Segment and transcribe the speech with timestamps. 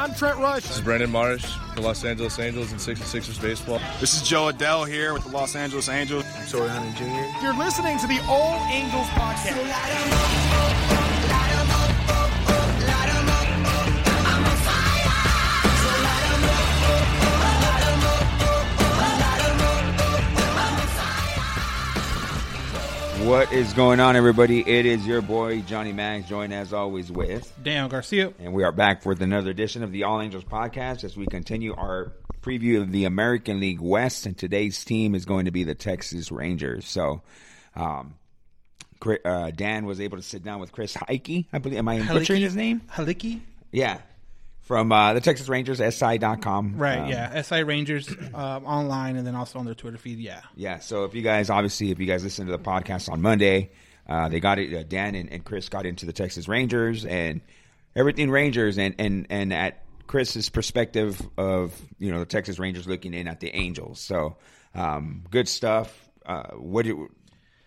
[0.00, 0.62] I'm Trent Rush.
[0.62, 3.82] This is Brandon Marsh for Los Angeles Angels and 66ers baseball.
[4.00, 6.24] This is Jo Adell here with the Los Angeles Angels.
[6.50, 7.44] Torii Hunter Jr.
[7.44, 11.09] You're listening to the All Angels podcast.
[23.26, 24.60] What is going on, everybody?
[24.60, 28.32] It is your boy Johnny Mags, joined as always with, Dan Garcia.
[28.38, 31.74] and we are back for another edition of the All Angels podcast as we continue
[31.74, 34.26] our preview of the American League West.
[34.26, 36.88] And today's team is going to be the Texas Rangers.
[36.88, 37.20] So,
[37.76, 38.14] um,
[39.24, 41.46] uh, Dan was able to sit down with Chris Heike.
[41.52, 41.78] I believe.
[41.78, 42.80] Am I butchering his name?
[42.90, 43.40] Halicki.
[43.70, 43.98] Yeah,
[44.70, 46.76] from uh, the Texas Rangers, SI.com.
[46.76, 47.42] Right, Um, yeah.
[47.42, 50.20] SI Rangers uh, online and then also on their Twitter feed.
[50.20, 50.42] Yeah.
[50.54, 50.78] Yeah.
[50.78, 53.72] So if you guys, obviously, if you guys listen to the podcast on Monday,
[54.08, 54.72] uh, they got it.
[54.72, 57.40] Uh, Dan and, and Chris got into the Texas Rangers and
[57.96, 63.12] everything Rangers, and and and at Chris's perspective of you know the Texas Rangers looking
[63.12, 63.98] in at the Angels.
[63.98, 64.36] So
[64.76, 66.08] um, good stuff.
[66.24, 67.08] Uh, what do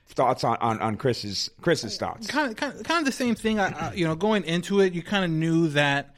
[0.08, 2.28] thoughts on, on on Chris's Chris's thoughts?
[2.28, 3.60] Kind of, kind of, kind of the same thing.
[3.60, 6.13] I, I, you know, going into it, you kind of knew that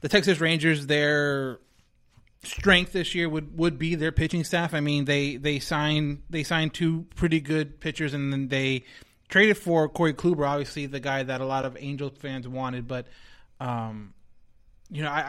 [0.00, 1.58] the Texas Rangers, their
[2.42, 4.74] strength this year would, would be their pitching staff.
[4.74, 8.84] I mean, they they signed they signed two pretty good pitchers, and then they
[9.28, 12.86] traded for Corey Kluber, obviously the guy that a lot of Angels fans wanted.
[12.86, 13.06] But
[13.60, 14.14] um,
[14.90, 15.20] you know, I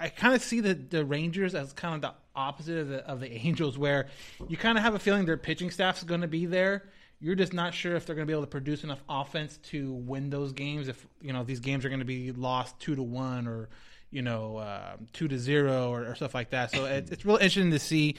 [0.00, 3.06] I, I kind of see the, the Rangers as kind of the opposite of the
[3.06, 4.08] of the Angels, where
[4.48, 6.90] you kind of have a feeling their pitching staff is going to be there.
[7.22, 9.92] You're just not sure if they're going to be able to produce enough offense to
[9.92, 10.88] win those games.
[10.88, 13.68] If you know these games are going to be lost two to one or
[14.10, 16.70] you know uh, two to zero or, or stuff like that.
[16.70, 18.16] So it, it's real interesting to see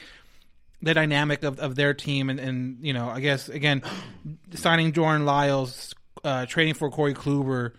[0.80, 3.82] the dynamic of, of their team and, and you know I guess again
[4.54, 5.94] signing Jordan Lyles,
[6.24, 7.72] uh, trading for Corey Kluber,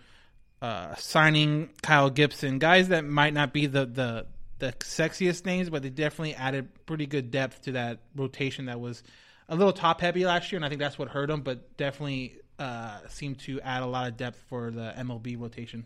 [0.62, 4.26] uh, signing Kyle Gibson, guys that might not be the, the
[4.58, 9.02] the sexiest names, but they definitely added pretty good depth to that rotation that was
[9.48, 11.42] a little top heavy last year, and I think that's what hurt them.
[11.42, 15.84] But definitely uh, seemed to add a lot of depth for the MLB rotation.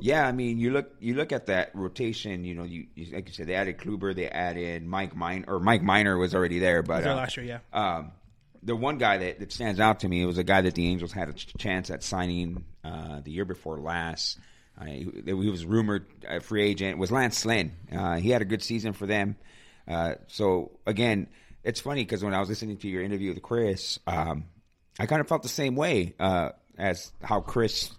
[0.00, 2.44] Yeah, I mean, you look you look at that rotation.
[2.44, 5.60] You know, you, you like you said, they added Kluber, they added Mike Minor, or
[5.60, 7.58] Mike Minor was already there, but there uh, last year, yeah.
[7.72, 8.12] Um,
[8.62, 11.12] the one guy that, that stands out to me was a guy that the Angels
[11.12, 14.38] had a ch- chance at signing uh, the year before last.
[14.80, 16.98] Uh, he, he was rumored a free agent.
[16.98, 17.72] Was Lance Lynn?
[17.94, 19.36] Uh, he had a good season for them.
[19.86, 21.28] Uh, so again,
[21.64, 24.44] it's funny because when I was listening to your interview with Chris, um,
[24.98, 27.90] I kind of felt the same way uh, as how Chris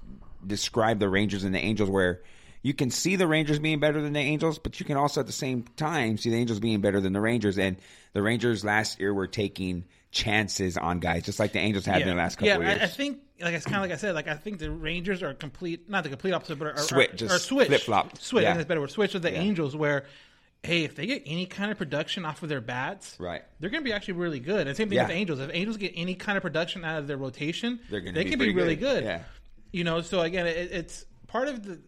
[0.46, 2.22] described the Rangers and the Angels, where
[2.62, 5.28] you can see the Rangers being better than the Angels, but you can also at
[5.28, 7.58] the same time see the Angels being better than the Rangers.
[7.58, 7.78] And
[8.14, 12.08] the Rangers last year were taking chances on guys, just like the Angels had in
[12.08, 12.80] the last couple yeah, of years.
[12.82, 15.24] I, I think like it's kind of like I said, like I think the Rangers
[15.24, 18.18] are complete, not the complete opposite, but are, Switch, are, just are switch, flip-flop.
[18.20, 18.42] switch.
[18.42, 18.50] I Yeah.
[18.52, 18.92] think that's better word.
[18.92, 19.40] Switch with the Yeah.
[19.40, 20.06] Angels, where
[20.66, 23.42] hey, if they get any kind of production off of their bats, Right.
[23.60, 24.66] they're going to be actually really good.
[24.66, 25.02] And same thing Yeah.
[25.04, 25.40] with the Angels.
[25.42, 28.30] If Angels get any kind of production out of their rotation, They're gonna they be
[28.30, 29.02] can be really good.
[29.02, 29.04] good.
[29.04, 29.24] Yeah.
[29.74, 31.80] You know, so again, it, it's part of the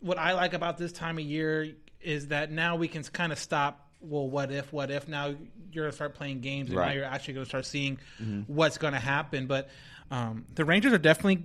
[0.00, 3.38] what I like about this time of year is that now we can kind of
[3.38, 3.84] stop.
[4.00, 4.72] Well, what if?
[4.72, 5.06] What if?
[5.08, 5.34] Now
[5.72, 8.42] you're gonna start playing games, and now you're actually gonna start seeing Mm-hmm.
[8.52, 9.46] what's gonna happen.
[9.48, 9.68] But
[10.10, 11.44] um, the Rangers are definitely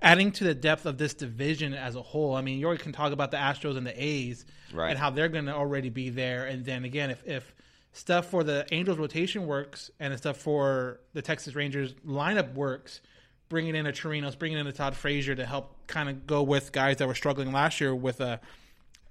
[0.00, 2.36] adding to the depth of this division as a whole.
[2.36, 4.90] I mean, you already can talk about the Astros and the A's Right.
[4.90, 6.44] and how they're going to already be there.
[6.46, 7.52] And then again, if, if
[7.92, 13.00] stuff for the Angels rotation works and the stuff for the Texas Rangers lineup works,
[13.48, 16.72] bringing in a Chirinos, bringing in a Todd Frazier to help kind of go with
[16.72, 18.38] guys that were struggling last year with uh,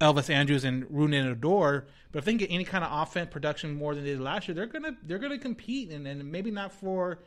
[0.00, 1.86] Elvis Andrus and Rougned Odor.
[2.12, 4.48] But if they can get any kind of offense production more than they did last
[4.48, 7.18] year, they're gonna they're gonna compete and, and maybe not for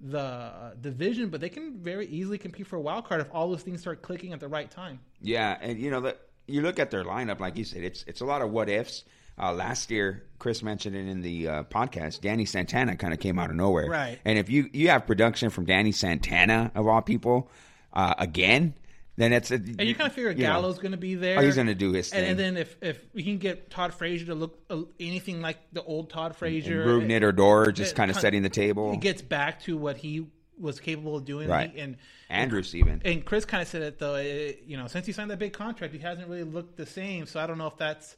[0.00, 3.50] the uh, division, but they can very easily compete for a wild card if all
[3.50, 5.00] those things start clicking at the right time.
[5.20, 8.20] Yeah, and you know that you look at their lineup, like you said, it's it's
[8.20, 9.04] a lot of what ifs.
[9.40, 12.20] Uh, last year, Chris mentioned it in the uh, podcast.
[12.20, 14.18] Danny Santana kind of came out of nowhere, Right.
[14.24, 17.50] And if you you have production from Danny Santana of all people
[17.92, 18.74] uh, again,
[19.16, 21.38] then it's a, And you kind of figure Gallo's going to be there.
[21.38, 24.26] Oh, he's gonna do his And, and then if if we can get Todd Frazier
[24.26, 28.42] to look uh, anything like the old Todd Frazier, Rougned Odor just kind of setting
[28.42, 28.92] the table.
[28.92, 30.26] He gets back to what he
[30.56, 31.72] was capable of doing, Right.
[31.76, 31.96] And
[32.30, 33.02] Andrus even.
[33.04, 34.14] and Chris kind of said it though.
[34.16, 37.26] It, you know, since he signed that big contract, he hasn't really looked the same.
[37.26, 38.16] So I don't know if that's.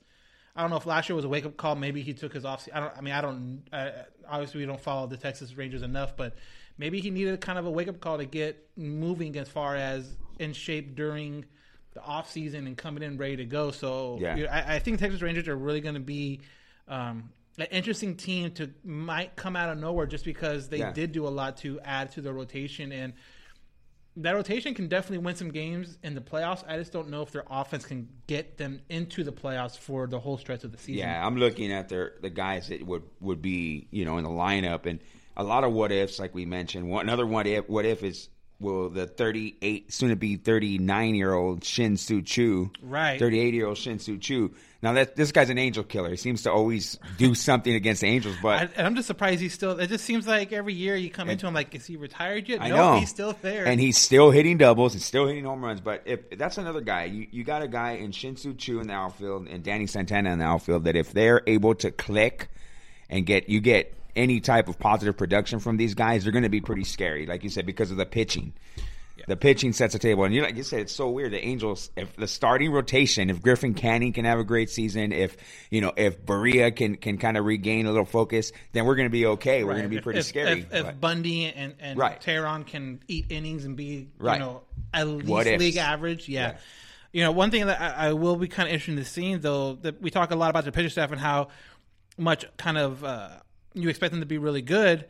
[0.56, 1.76] I don't know if last year was a wake up call.
[1.76, 2.68] Maybe he took his off.
[2.74, 2.92] I don't.
[2.96, 3.62] I mean, I don't.
[3.72, 3.90] Uh,
[4.28, 6.36] obviously, we don't follow the Texas Rangers enough, but
[6.78, 10.16] maybe he needed kind of a wake up call to get moving as far as
[10.38, 11.44] in shape during
[11.92, 13.70] the off season and coming in ready to go.
[13.70, 14.46] So Yeah.
[14.50, 16.40] I, I think Texas Rangers are really going to be.
[16.88, 20.92] Um, an interesting team to might come out of nowhere just because they Yeah.
[20.92, 23.12] did do a lot to add to their rotation and
[24.22, 26.64] that rotation can definitely win some games in the playoffs.
[26.66, 30.18] I just don't know if their offense can get them into the playoffs for the
[30.18, 30.94] whole stretch of the season.
[30.94, 34.30] Yeah, I'm looking at their the guys that would would be you know in the
[34.30, 35.00] lineup, and
[35.36, 36.88] a lot of what ifs, like we mentioned.
[36.88, 38.28] One, another what if what if is
[38.60, 43.18] will the 38 soon to be 39 year old Shin-Soo Choo, Right.
[43.18, 44.52] 38 year old Shin-Soo Choo.
[44.82, 46.08] Now that this guy's an angel killer.
[46.10, 49.40] He seems to always do something against the Angels, I, but and I'm just surprised
[49.40, 49.78] he's still.
[49.78, 52.62] It just seems like every year you come into him like, is he retired yet?
[52.62, 53.66] I no, know he's still there.
[53.66, 55.82] and he's still hitting doubles and still hitting home runs.
[55.82, 58.86] But if that's another guy, you, you got a guy in Shin Shin-Soo Choo in
[58.86, 62.48] the outfield and Danny Santana in the outfield that if they're able to click
[63.10, 66.48] and get you get any type of positive production from these guys, they're going to
[66.48, 68.52] be pretty scary, like you said, because of the pitching.
[69.28, 71.32] The pitching sets a table, and you like you said, it's so weird.
[71.32, 75.36] The Angels, if the starting rotation, if Griffin Canning can have a great season, if
[75.70, 79.06] you know, if Barria can can kind of regain a little focus, then we're going
[79.06, 79.62] to be okay.
[79.62, 79.76] We're Right.
[79.76, 80.60] going to be pretty if, scary.
[80.60, 82.18] If, if Bundy and and Right.
[82.18, 84.34] Teheran can eat innings and be Right.
[84.34, 84.62] you know
[84.94, 85.60] at least What ifs.
[85.60, 86.52] league average, yeah.
[86.52, 86.56] Yeah.
[87.12, 89.74] You know, one thing that I, I will be kind of interested in seeing though
[89.82, 91.48] that we talk a lot about the pitcher staff and how
[92.16, 93.28] much kind of uh,
[93.74, 95.06] you expect them to be really good.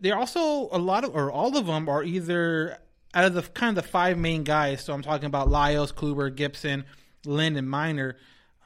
[0.00, 2.78] They're also a lot of or all of them are either
[3.14, 4.82] out of the kind of the five main guys.
[4.84, 6.84] So I'm talking about Lyles, Kluber, Gibson,
[7.26, 8.16] Lynn, and Minor.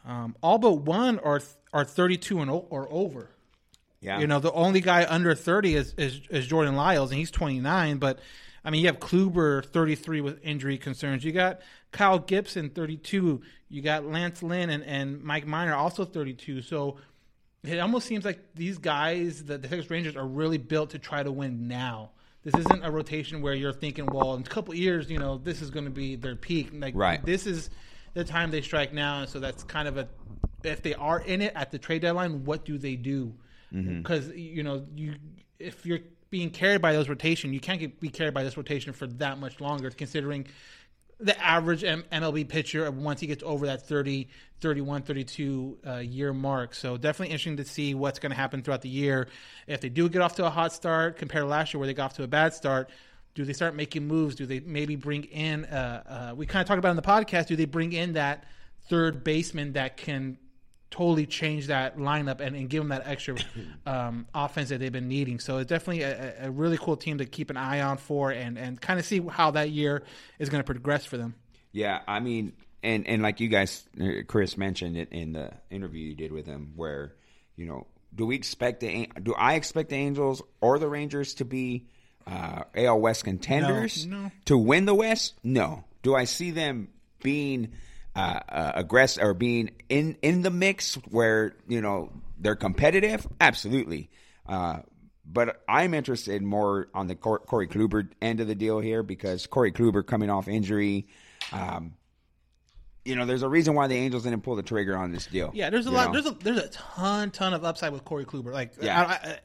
[0.07, 1.41] Um, all but one are
[1.73, 3.31] are 32 and o- or over.
[4.01, 7.31] yeah, You know, the only guy under 30 is, is, is Jordan Lyles, and he's
[7.33, 7.99] 29.
[7.99, 8.21] But,
[8.65, 11.25] I mean, you have Kluber, 33, with injury concerns.
[11.25, 13.43] You got Kyle Gibson, 32.
[13.69, 16.63] You got Lance Lynn and, and Mike Minor, also 32.
[16.63, 16.97] So
[17.63, 21.23] it almost seems like these guys, the, the Texas Rangers, are really built to try
[21.23, 22.11] to win now.
[22.45, 25.39] This isn't a rotation where you're thinking, well, in a couple of years, you know,
[25.39, 26.69] this is going to be their peak.
[26.73, 27.25] Like, Right.
[27.25, 27.71] This is
[28.15, 30.09] the time they strike now, and so that's kind of a.
[30.63, 33.35] If they are in it at the trade deadline, what do they do?
[33.75, 33.99] Mm-hmm.
[33.99, 35.17] Because you know, you
[35.59, 36.01] if you're
[36.31, 39.39] being carried by those rotation, you can't get, be carried by this rotation for that
[39.39, 39.91] much longer.
[39.91, 40.47] Considering
[41.19, 44.29] the average M- MLB pitcher once he gets over that 30,
[44.61, 46.75] 31, 32 uh, year mark.
[46.75, 49.29] So definitely interesting to see what's going to happen throughout the year.
[49.67, 51.95] If they do get off to a hot start compared to last year where they
[51.95, 52.91] got off to a bad start,
[53.35, 54.35] do they start making moves?
[54.35, 55.65] Do they maybe bring in?
[55.67, 57.47] Uh, uh, we kind of talked about in the podcast.
[57.47, 58.45] Do they bring in that
[58.89, 60.39] third baseman that can
[60.91, 63.37] totally change that lineup and, and give them that extra
[63.87, 65.39] um, offense that they've been needing.
[65.41, 68.57] So it's definitely a, a really cool team to keep an eye on for and,
[68.59, 70.05] and kind of see how that year
[70.39, 71.35] is going to progress for them.
[71.73, 72.53] Yeah, I mean,
[72.83, 76.47] and and like you guys, uh, Chris mentioned it in the interview you did with
[76.47, 77.15] him, where
[77.57, 81.45] you know, do we expect the do I expect the Angels or the Rangers to
[81.45, 81.87] be
[82.27, 84.31] uh, AL West contenders No, no.
[84.47, 85.35] to win the West?
[85.43, 85.85] No.
[86.03, 86.89] Do I see them
[87.23, 87.73] being
[88.17, 93.27] uh, uh, aggressive or being in in the mix where you know they're competitive?
[93.41, 94.11] Absolutely.
[94.47, 94.79] Uh,
[95.25, 99.47] but I'm interested more on the Cor- Corey Kluber end of the deal here because
[99.47, 101.09] Corey Kluber coming off injury.
[101.53, 101.95] Um,
[103.05, 105.51] you know, there's a reason why the Angels didn't pull the trigger on this deal.
[105.55, 106.07] Yeah, there's a lot.
[106.07, 106.13] know?
[106.21, 108.53] There's a there's a ton ton of upside with Corey Kluber.
[108.53, 109.01] Like, Yeah.
[109.03, 109.39] I, I,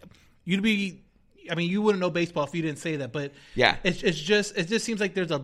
[0.45, 1.01] you'd be.
[1.49, 3.11] I mean, you wouldn't know baseball if you didn't say that.
[3.11, 3.75] But Yeah.
[3.83, 5.43] it's it's just it just seems like there's a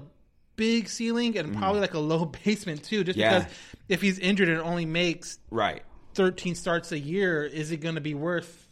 [0.57, 3.05] big ceiling and probably like a low basement too.
[3.05, 3.17] Just.
[3.17, 3.39] Yeah.
[3.39, 3.53] because
[3.87, 5.81] if he's injured and only makes right.
[6.15, 8.67] 13 starts a year, is it going to be worth?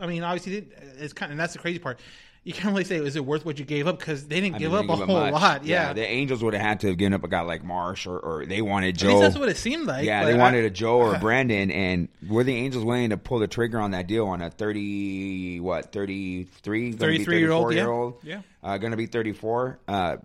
[0.00, 0.66] I mean, obviously,
[0.98, 2.00] it's kind of, and that's the crazy part.
[2.42, 3.98] You can't really say, is it worth what you gave up?
[3.98, 5.32] Because they didn't I give mean, up they a whole much.
[5.34, 5.64] lot.
[5.66, 5.92] Yeah.
[5.92, 8.46] the Angels would have had to have given up a guy like Marsh, or, or
[8.46, 9.08] they wanted At Joe.
[9.08, 10.06] least that's what it seemed like.
[10.06, 13.10] yeah, but they I- wanted a Joe or a Brandon, and were the Angels willing
[13.10, 17.72] to pull the trigger on that deal on a thirty what 33, 33 year old,
[17.74, 17.80] yeah.
[17.82, 18.40] year old, Yeah.
[18.64, 20.16] uh, going to be thirty four, uh,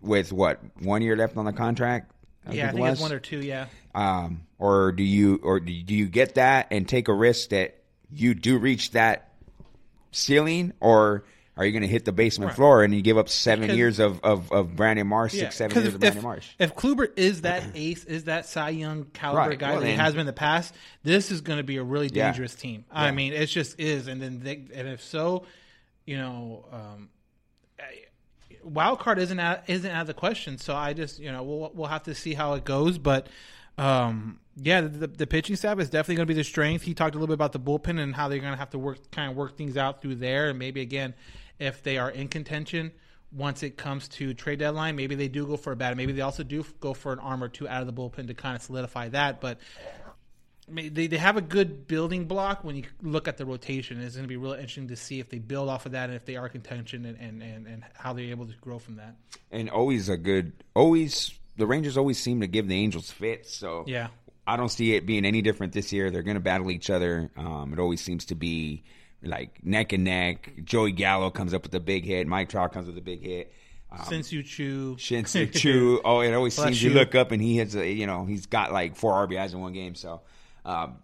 [0.00, 2.12] with what one year left on the contract?
[2.50, 3.40] yeah, I think it's one or two.
[3.40, 3.66] Yeah.
[3.94, 7.76] um, or do you or do you get that and take a risk that
[8.10, 9.28] you do reach that
[10.10, 11.24] ceiling, or
[11.56, 12.56] are you going to hit the basement Right.
[12.56, 15.56] floor and you give up seven Because- years of, of, of Brandon Marsh, Yeah, six,
[15.56, 16.48] seven years if, of Brandon Marsh?
[16.58, 19.92] if Kluber is that ace, is that Cy Young caliber Right, guy well that he
[19.94, 22.26] has been in the past, this is going to be a really Yeah.
[22.30, 22.84] dangerous team.
[22.90, 24.08] I mean, it just is.
[24.08, 25.44] And then, they, and if so,
[26.06, 27.10] you know, um,
[28.62, 30.58] wild card isn't out, isn't out of the question.
[30.58, 32.98] So I just, you know, we'll we'll have to see how it goes.
[32.98, 33.28] But
[33.78, 36.84] um, yeah, the, the pitching staff is definitely going to be the strength.
[36.84, 38.78] He talked a little bit about the bullpen and how they're going to have to
[38.78, 41.14] work kind of work things out through there, and maybe again,
[41.58, 42.92] if they are in contention.
[43.32, 45.96] Once it comes to trade deadline, maybe they do go for a bat.
[45.96, 48.34] Maybe they also do go for an arm or two out of the bullpen to
[48.34, 49.40] kind of solidify that.
[49.40, 49.60] But
[50.72, 54.00] they, they have a good building block when you look at the rotation.
[54.00, 56.14] It's going to be really interesting to see if they build off of that and
[56.16, 59.14] if they are contention and, and, and, and how they're able to grow from that.
[59.50, 63.54] and always a good always the Rangers always seem to give the Angels fits.
[63.54, 64.08] So Yeah.
[64.46, 66.10] I don't see it being any different this year.
[66.10, 67.30] They're going to battle each other.
[67.36, 68.82] Um, it always seems to be
[69.22, 70.52] like neck and neck.
[70.64, 72.26] Joey Gallo comes up with a big hit.
[72.26, 73.52] Mike Trout comes with a big hit.
[73.92, 76.00] Um, Since you chew, Shin-Soo Choo.
[76.04, 76.96] Oh, it always Bless seems you you.
[76.96, 79.72] look up and he has, a, you know, he's got like four RBIs in one
[79.72, 79.94] game.
[79.96, 80.20] So,
[80.64, 80.96] um,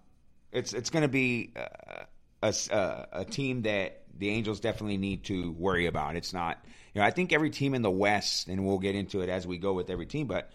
[0.52, 2.04] it's, it's going to be uh,
[2.42, 6.16] a, s- uh, a team that the Angels definitely need to worry about.
[6.16, 6.58] It's not,
[6.94, 9.46] you know, I think every team in the West, and we'll get into it as
[9.46, 10.50] we go with every team, but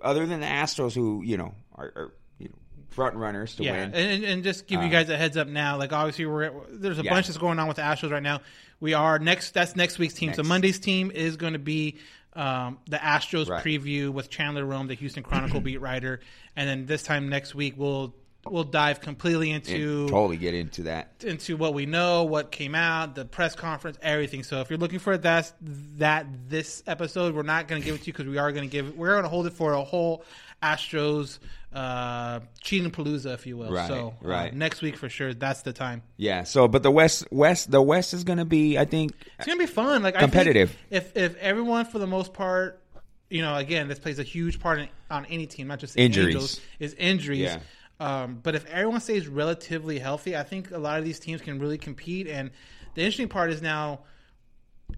[0.00, 2.54] other than the Astros who, you know, are, are you know,
[2.90, 3.94] front runners to yeah, win.
[3.94, 5.78] and, and- just give you Uh, guys a heads up now.
[5.78, 7.10] Like obviously, we're there's a Yeah.
[7.10, 8.40] bunch that's going on with the Astros right now.
[8.80, 9.54] We are next.
[9.54, 10.34] That's next week's team.
[10.34, 11.96] So Monday's team is going to be
[12.36, 13.64] um, the Astros Right.
[13.64, 16.20] preview with Chandler Rome, the Houston Chronicle beat writer,
[16.56, 18.14] and then this time next week we'll
[18.46, 21.24] we'll dive completely into and totally get into that.
[21.24, 24.42] into what we know, what came out, the press conference, everything.
[24.42, 25.52] So if you're looking for that
[25.96, 28.68] that this episode, we're not going to give it to you because we are going
[28.68, 30.24] to give we're going to hold it for a whole
[30.64, 31.38] Astros
[31.74, 33.70] uh, cheating palooza, if you will.
[33.70, 34.54] Right, so uh, right.
[34.54, 36.02] next week for sure, that's the time.
[36.16, 36.44] Yeah.
[36.44, 39.58] So, but the West, West, the West is going to be, I think, It's gonna
[39.58, 40.02] be fun.
[40.02, 40.76] Like Competitive.
[40.90, 42.80] if if everyone for the most part,
[43.28, 46.34] you know, again, this plays a huge part in, on any team, not just Injuries.
[46.34, 47.40] Angels, is injuries.
[47.40, 47.58] Yeah.
[48.00, 51.58] Um, but if everyone stays relatively healthy, I think a lot of these teams can
[51.58, 52.26] really compete.
[52.26, 52.50] And
[52.94, 54.00] the interesting part is now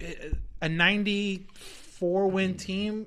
[0.00, 0.30] eh,
[0.60, 3.06] a 94 win team.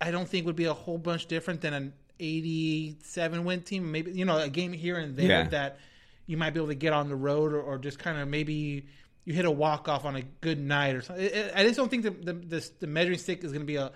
[0.00, 3.90] I don't think would be a whole bunch different than an 87 win team.
[3.90, 5.48] Maybe you know a game here and there Yeah.
[5.48, 5.78] that
[6.26, 8.86] you might be able to get on the road or, or just kind of maybe
[9.24, 11.26] you hit a walk off on a good night or something.
[11.54, 13.92] I- just don't think the the, the, the measuring stick is going to be a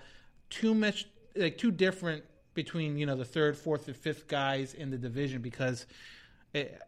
[0.49, 4.91] too much like too different between you know the third, fourth, and fifth guys in
[4.91, 5.85] the division because
[6.53, 6.79] it,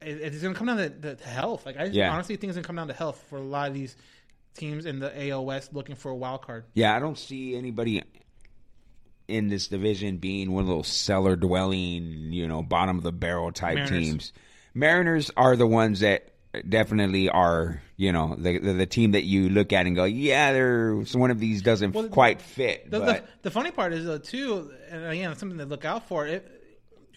[0.00, 1.66] it, it's going to come down to, to, to health.
[1.66, 2.12] Like I Yeah.
[2.12, 3.96] honestly think it's going to come down to health for a lot of these
[4.54, 6.64] teams in the AL West looking for a wild card.
[6.74, 8.02] Yeah, I don't see anybody
[9.28, 13.52] in this division being one of those cellar dwelling, you know, bottom of the barrel
[13.52, 13.90] type Mariners.
[13.90, 14.32] teams.
[14.74, 16.32] Mariners are the ones that
[16.68, 20.52] definitely are, you know, the, the the team that you look at and go, yeah,
[20.52, 22.90] they're one of these doesn't Well, quite fit.
[22.90, 25.84] The, but the, the funny part is though too, and again, it's something to look
[25.84, 26.26] out for.
[26.26, 26.56] It,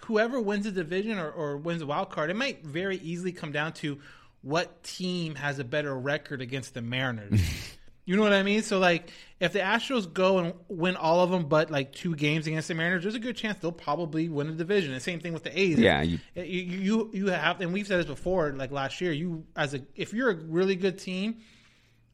[0.05, 3.51] whoever wins the division or, or wins the wild card, it might very easily come
[3.51, 3.99] down to
[4.43, 7.41] what team has a better record against the Mariners.
[8.05, 8.61] you know what I mean?
[8.61, 9.09] So like,
[9.39, 12.75] if the Astros go and win all of them, but like two games against the
[12.75, 14.93] Mariners, there's a good chance they'll probably win the division.
[14.93, 15.79] And same thing with the A's.
[15.79, 18.51] Yeah, you- you, you you have, and we've said this before.
[18.51, 21.37] Like last year, you as a if you're a really good team,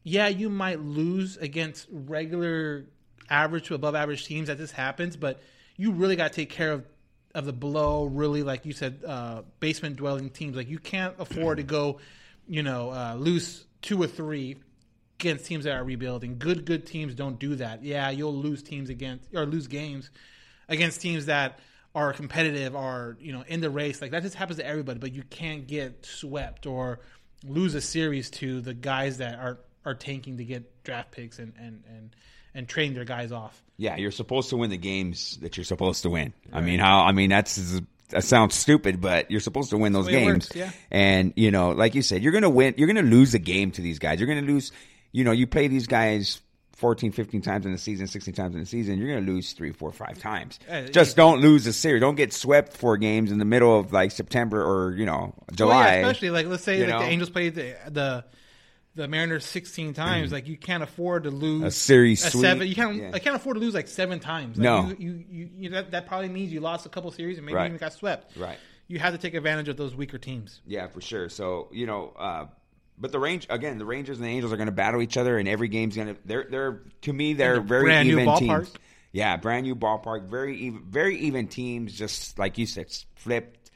[0.04, 2.86] yeah, you might lose against regular
[3.28, 5.40] average to above average teams that this happens, but
[5.76, 6.84] you really got to take care of
[7.34, 10.56] of the below, really like you said, uh, basement dwelling teams.
[10.56, 12.00] Like you can't afford to go,
[12.50, 14.56] you know, uh, lose two or three
[15.20, 16.36] against teams that are rebuilding.
[16.36, 17.84] Good, good teams don't do that.
[17.84, 20.10] Yeah, you'll lose teams against or lose games
[20.68, 21.60] against teams that
[21.94, 24.02] are competitive, are you know in the race.
[24.02, 24.98] Like that just happens to everybody.
[24.98, 26.98] But you can't get swept or
[27.46, 31.52] lose a series to the guys that are are tanking to get draft picks and
[31.56, 32.16] and and
[32.52, 33.62] and trading their guys off.
[33.76, 36.32] yeah, you're supposed to win the games that you're supposed to win.
[36.52, 37.04] I mean, how?
[37.04, 37.80] I mean, that's
[38.10, 40.48] that sounds stupid, but you're supposed to win those the way it games.
[40.48, 40.70] works, yeah.
[40.90, 42.74] And you know, like you said, you're gonna win.
[42.76, 44.20] You're gonna lose a game to these guys.
[44.20, 44.72] You're gonna lose.
[45.12, 46.40] You know, you play these guys
[46.76, 48.98] 14, 15 times in the season, 16 times in the season.
[48.98, 50.58] You're gonna lose three, four, five times.
[50.70, 52.00] Uh, Just don't lose a series.
[52.00, 55.76] Don't get swept four games in the middle of like September or you know July.
[55.76, 58.24] Well, yeah, especially like let's say like the Angels played the the
[58.94, 60.32] the Mariners sixteen times.
[60.32, 61.66] Like you can't afford to lose Mm.
[61.66, 62.66] A series a seven.
[62.66, 62.96] You can't.
[62.96, 63.10] Yeah.
[63.14, 64.56] I can't afford to lose like seven times.
[64.58, 64.88] Like No.
[64.88, 67.56] you, you, you, you that, that probably means you lost a couple series and maybe
[67.56, 67.66] Right.
[67.66, 68.36] even got swept.
[68.36, 68.58] Right.
[68.88, 70.60] You have to take advantage of those weaker teams.
[70.66, 71.28] Yeah, for sure.
[71.28, 72.46] So you know, uh,
[72.98, 75.38] but the range again, the Rangers and the Angels are going to battle each other,
[75.38, 76.16] and every game's going to.
[76.24, 78.64] They're they're to me they're a very brand new even ballpark.
[78.66, 78.72] teams.
[79.12, 81.92] Yeah, brand new ballpark, very even, very even teams.
[81.92, 83.70] Just like you said, flipped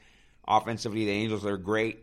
[0.47, 1.05] offensively.
[1.05, 1.99] The Angels are great.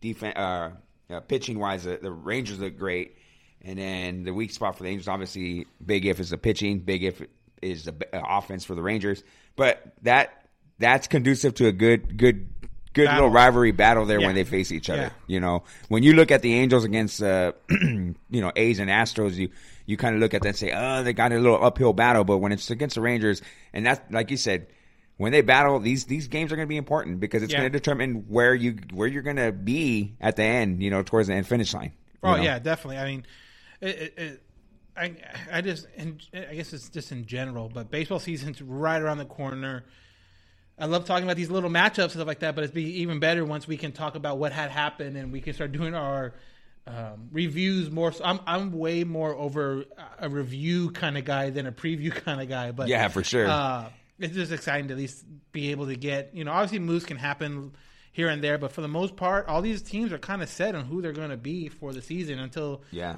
[0.00, 0.70] Defense, uh,
[1.10, 3.16] uh, pitching wise, the, the Rangers are great.
[3.62, 7.02] And then the weak spot for the Angels, obviously, big if is the pitching, big
[7.02, 7.20] if
[7.60, 9.24] is the uh, offense for the Rangers.
[9.56, 10.46] But that
[10.78, 12.48] that's conducive to a good, good,
[12.92, 13.14] good Battle.
[13.24, 14.26] little rivalry battle there Yeah.
[14.26, 15.02] when they face each other.
[15.02, 15.10] Yeah.
[15.26, 19.34] You know, when you look at the Angels against, uh, you know, A's and Astros,
[19.34, 19.50] you
[19.86, 22.22] you kind of look at that and say, oh, they got a little uphill battle.
[22.22, 24.68] But when it's against the Rangers, and that's like you said,
[25.18, 27.58] when they battle, these these games are going to be important because it's Yeah.
[27.60, 30.82] going to determine where you where you're going to be at the end.
[30.82, 31.92] You know, towards the end finish line.
[32.22, 32.42] Oh know?
[32.42, 32.98] yeah, definitely.
[32.98, 33.26] I mean,
[33.80, 34.42] it, it, it,
[34.96, 35.14] I
[35.52, 39.24] I just and I guess it's just in general, but baseball season's right around the
[39.26, 39.84] corner.
[40.80, 43.18] I love talking about these little matchups and stuff like that, but it's be even
[43.18, 46.34] better once we can talk about what had happened and we can start doing our
[46.86, 48.12] um, reviews more.
[48.12, 49.84] So I'm I'm way more over
[50.20, 52.70] a review kind of guy than a preview kind of guy.
[52.70, 53.48] But Yeah, for sure.
[53.48, 57.04] uh, it's just exciting to at least be able to get you know obviously moves
[57.04, 57.72] can happen
[58.12, 60.74] here and there, but for the most part, all these teams are kind of set
[60.74, 63.16] on who they're going to be for the season until yeah.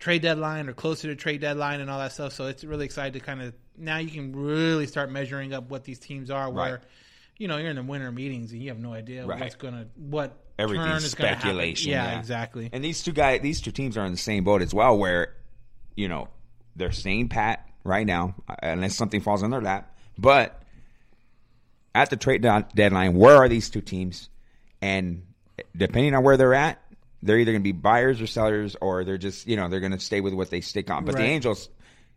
[0.00, 2.32] trade deadline or closer to trade deadline and all that stuff.
[2.32, 5.84] So it's really exciting to kind of now you can really start measuring up what
[5.84, 6.50] these teams are.
[6.50, 6.82] Where Right.
[7.38, 9.38] you know you're in the winter meetings and you have no idea Right.
[9.38, 10.36] what's gonna what turn
[10.70, 11.40] everything's is gonna happen.
[11.42, 11.90] speculation.
[11.92, 12.70] Yeah, exactly.
[12.72, 15.34] And these two guys, these two teams are in the same boat as well, where
[15.94, 16.28] you know
[16.74, 19.93] they're staying pat right now, uh, unless something falls on their lap.
[20.18, 20.62] But
[21.94, 24.28] at the trade deadline, where are these two teams?
[24.82, 25.22] And
[25.76, 26.80] depending on where they're at,
[27.22, 29.92] they're either going to be buyers or sellers, or they're just you know they're going
[29.92, 31.04] to stay with what they stick on.
[31.04, 31.68] But the Angels.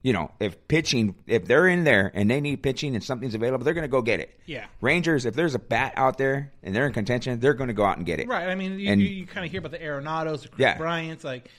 [0.04, 3.66] You know, if pitching, if they're in there and they need pitching and something's available,
[3.66, 4.40] they're going to go get it.
[4.46, 4.68] Yeah.
[4.80, 7.84] Rangers, if there's a bat out there and they're in contention, they're going to go
[7.84, 8.28] out and get it.
[8.28, 8.48] Right.
[8.48, 10.78] I mean, you, And- you, you kind of hear about the Arenados, the Chris Yeah.
[10.78, 11.24] Bryant's.
[11.24, 11.50] Like,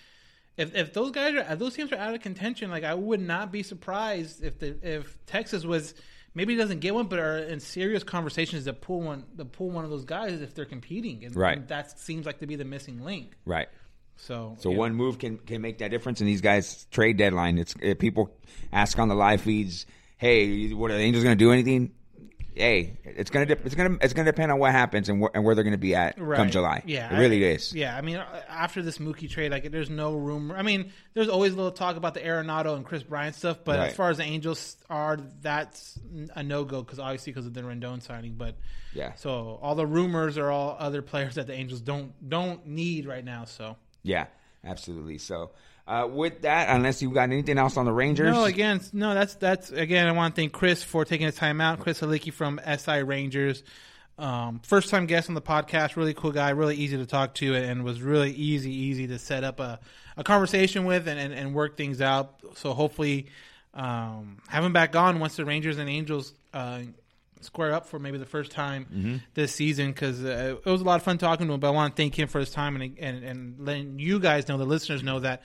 [0.56, 3.20] if if those guys are if those teams are out of contention, like I would
[3.20, 5.94] not be surprised if the if Texas was
[6.38, 9.68] maybe he doesn't get one, but are in serious conversations to pull one to pull
[9.70, 11.24] one of those guys if they're competing.
[11.24, 11.58] And, Right.
[11.58, 13.36] and that seems like to be the missing link.
[13.44, 13.68] Right.
[14.16, 14.76] So So yeah.
[14.78, 16.20] one move can can make that difference.
[16.20, 17.58] And these guys trade deadline.
[17.58, 18.34] It's if people
[18.72, 19.84] ask on the live feeds,
[20.16, 21.92] "Hey, what are the Angels going to do anything?"
[22.58, 25.44] Hey, it's gonna de- it's gonna it's gonna depend on what happens and, wh- and
[25.44, 26.82] where they're going to be at come July.
[26.86, 27.72] Yeah, it really I- is.
[27.72, 30.50] Yeah, I mean, uh, after this Mookie trade, like, there's no room.
[30.50, 33.78] I mean, there's always a little talk about the Arenado and Chris Bryant stuff, but
[33.78, 33.88] Right.
[33.90, 35.98] as far as the Angels are, that's
[36.34, 38.34] a no go because obviously because of the Rendon signing.
[38.34, 38.56] But
[38.92, 39.14] Yeah.
[39.14, 43.24] so all the rumors are all other players that the Angels don't don't need right
[43.24, 43.44] now.
[43.44, 44.26] So Yeah,
[44.64, 45.18] absolutely.
[45.18, 45.52] So
[45.88, 49.36] uh, with that, unless you've got anything else on the Rangers, no, again, no, that's
[49.36, 50.06] that's again.
[50.06, 51.80] I want to thank Chris for taking his time out.
[51.80, 53.62] Chris Halicki from SI Rangers.
[54.18, 57.54] Um, first time guest on the podcast, really cool guy, really easy to talk to,
[57.54, 59.80] and was really easy, easy to set up a,
[60.18, 62.34] a conversation with and, and, and work things out.
[62.56, 63.28] So hopefully,
[63.72, 66.80] um, have him back on once the Rangers and Angels uh,
[67.40, 70.96] square up for maybe the first time this season because uh, it was a lot
[70.96, 71.60] of fun talking to him.
[71.60, 74.48] But I want to thank him for his time and and and letting you guys
[74.48, 75.42] know, the listeners know that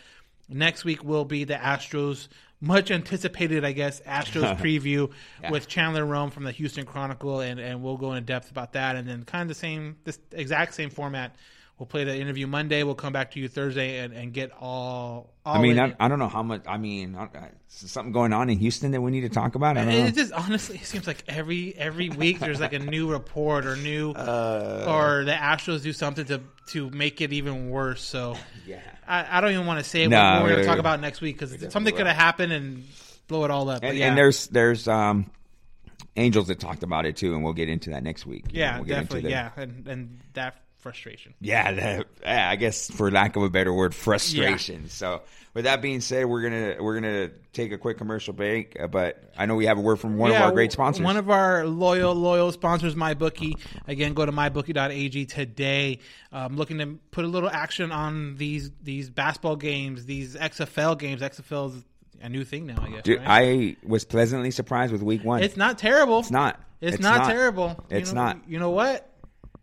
[0.53, 2.27] next week will be the Astros.
[2.61, 5.11] Much anticipated, I guess, Astros preview
[5.49, 8.95] with Chandler Rome from the Houston Chronicle, and, and we'll go into depth about that.
[8.95, 11.35] And then kind of the same, this exact same format.
[11.79, 12.83] We'll play the interview Monday.
[12.83, 15.33] We'll come back to you Thursday and, and get all.
[15.43, 15.79] all I mean.
[15.79, 16.61] I, I don't know how much.
[16.67, 17.49] I mean, I, I-
[17.81, 19.77] is something going on in Houston that we need to talk about.
[19.77, 20.05] I don't know.
[20.05, 23.75] It just honestly it seems like every every week there's like a new report or
[23.75, 24.85] new Uh.
[24.87, 28.03] or the Astros do something to to make it even worse.
[28.03, 28.79] So Yeah.
[29.07, 31.19] I, I don't even want to say No, what we're going to talk about next
[31.21, 32.85] week because something could have happened and
[33.27, 33.83] blow it all up.
[33.83, 34.09] And, yeah.
[34.09, 35.29] and there's there's um
[36.15, 38.45] angels that talked about it too, and we'll get into that next week.
[38.51, 41.33] You know, yeah we'll get into definitely the- yeah and and that frustration.
[41.41, 44.89] Yeah, that, I guess for lack of a better word, frustration.
[44.89, 45.21] So,
[45.55, 48.77] with that being said, we're gonna we're gonna take a quick commercial break.
[48.79, 51.03] uh, But I know we have a word from one of our great sponsors.
[51.03, 53.53] One of our loyal, loyal sponsors, MyBookie.
[53.87, 55.99] Again, go to mybookie.ag today.
[56.31, 61.21] I'm looking to put a little action on these these basketball games, these XFL games.
[61.21, 61.83] XFL is
[62.21, 63.03] a new thing now, I guess.
[63.03, 63.77] Dude, right?
[63.83, 65.43] I was pleasantly surprised with Week One.
[65.43, 66.19] it's not terrible.
[66.19, 66.59] It's not.
[66.81, 67.27] It's, It's not, not.
[67.29, 67.67] terrible.
[67.89, 68.49] You It's know- not.
[68.49, 69.09] You know what?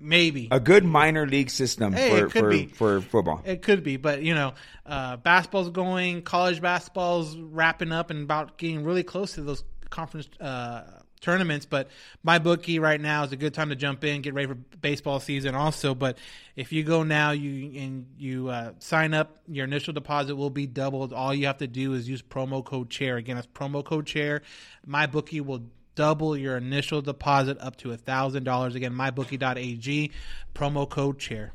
[0.02, 3.42] Maybe a good minor league system Hey, for for, for football.
[3.44, 4.54] It could be, but you know,
[4.86, 10.28] uh, basketball's going, college basketball's wrapping up and about getting really close to those conference
[10.40, 10.82] uh,
[11.20, 11.66] tournaments.
[11.66, 11.88] But
[12.22, 15.20] my bookie right now is a good time to jump in, get ready for baseball
[15.20, 15.94] season also.
[15.94, 16.18] But
[16.56, 20.66] if you go now, you and you uh, sign up, your initial deposit will be
[20.66, 21.12] doubled.
[21.12, 23.16] All you have to do is use promo code chair.
[23.16, 24.42] Again, that's promo code chair.
[24.86, 25.64] My bookie will
[26.00, 28.74] double your initial deposit up to a thousand dollars.
[28.74, 30.10] Again, mybookie.ag,
[30.54, 31.52] promo code chair.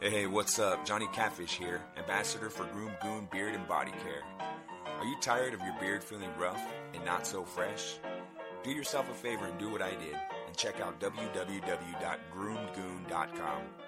[0.00, 0.86] Hey, hey, what's up?
[0.86, 4.22] Johnny Catfish here, ambassador for Groom Goon Beard and Body Care.
[5.00, 7.96] Are you tired of your beard feeling rough and not so fresh?
[8.62, 10.14] Do yourself a favor and do what I did
[10.46, 13.87] and check out www.groomedgoon.com.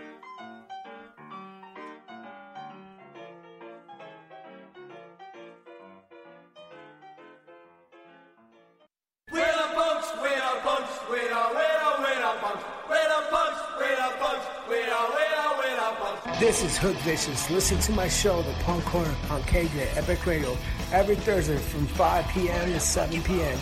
[16.81, 17.47] Hook Vicious.
[17.51, 20.57] Listen to my show, The Punk Corner, on KJ Epic Radio,
[20.91, 22.71] every Thursday from 5 p.m.
[22.71, 23.59] to 7 p.m.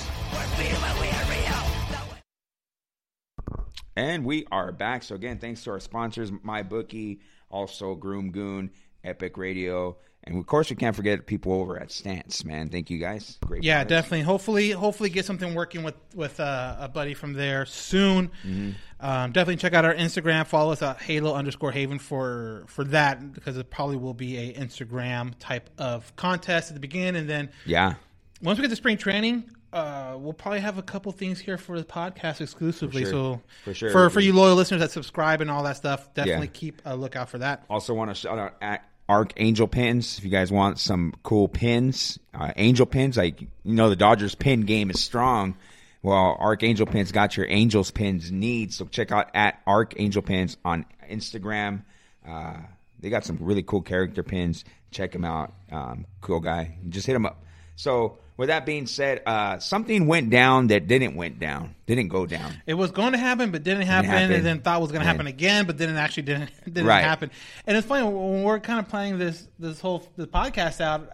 [3.98, 5.04] And we are back.
[5.04, 8.72] So again, thanks to our sponsors, My Bookie, also Groom Goon,
[9.04, 12.44] Epic Radio, and of course we can't forget people over at Stance.
[12.46, 13.38] Man, thank you guys.
[13.46, 13.64] Great.
[13.64, 13.90] Yeah, products.
[13.90, 14.22] definitely.
[14.22, 18.30] Hopefully, hopefully get something working with with uh, a buddy from there soon.
[18.46, 18.72] Mm-hmm.
[19.02, 20.46] Um, definitely check out our Instagram.
[20.46, 24.54] Follow us at Halo underscore Haven for for that because it probably will be a
[24.54, 27.94] Instagram type of contest at the beginning, and then Yeah.
[28.42, 29.46] once we get to spring training.
[29.72, 33.04] Uh, we'll probably have a couple things here for the podcast exclusively.
[33.04, 33.36] For sure.
[33.36, 33.92] So For sure.
[33.92, 36.54] for for you loyal listeners that subscribe and all that stuff, definitely Yeah.
[36.60, 37.66] keep a lookout for that.
[37.70, 40.20] Also, want to shout out at Archangel Pins.
[40.20, 44.36] If you guys want some cool pins, uh, Angel Pins, like you know, the Dodgers
[44.36, 45.58] pin game is strong.
[46.02, 48.78] Well, Archangel Pins got your Angels pins needs.
[48.78, 51.82] So check out at Archangel Pins on Instagram.
[52.26, 52.58] Uh,
[53.00, 54.64] they got some really cool character pins.
[54.92, 55.54] Check him out.
[55.72, 56.78] Um, cool guy.
[56.88, 57.44] Just hit him up.
[57.76, 61.76] So with that being said, uh, something went down that didn't went down.
[61.86, 62.54] Didn't go down.
[62.66, 64.32] It was going to happen, but didn't happen, happen.
[64.32, 67.04] and then thought was going to happen again, but then it actually didn't didn't Right.
[67.04, 67.32] happen.
[67.68, 71.10] And it's funny when we're kind of playing this this whole the podcast out.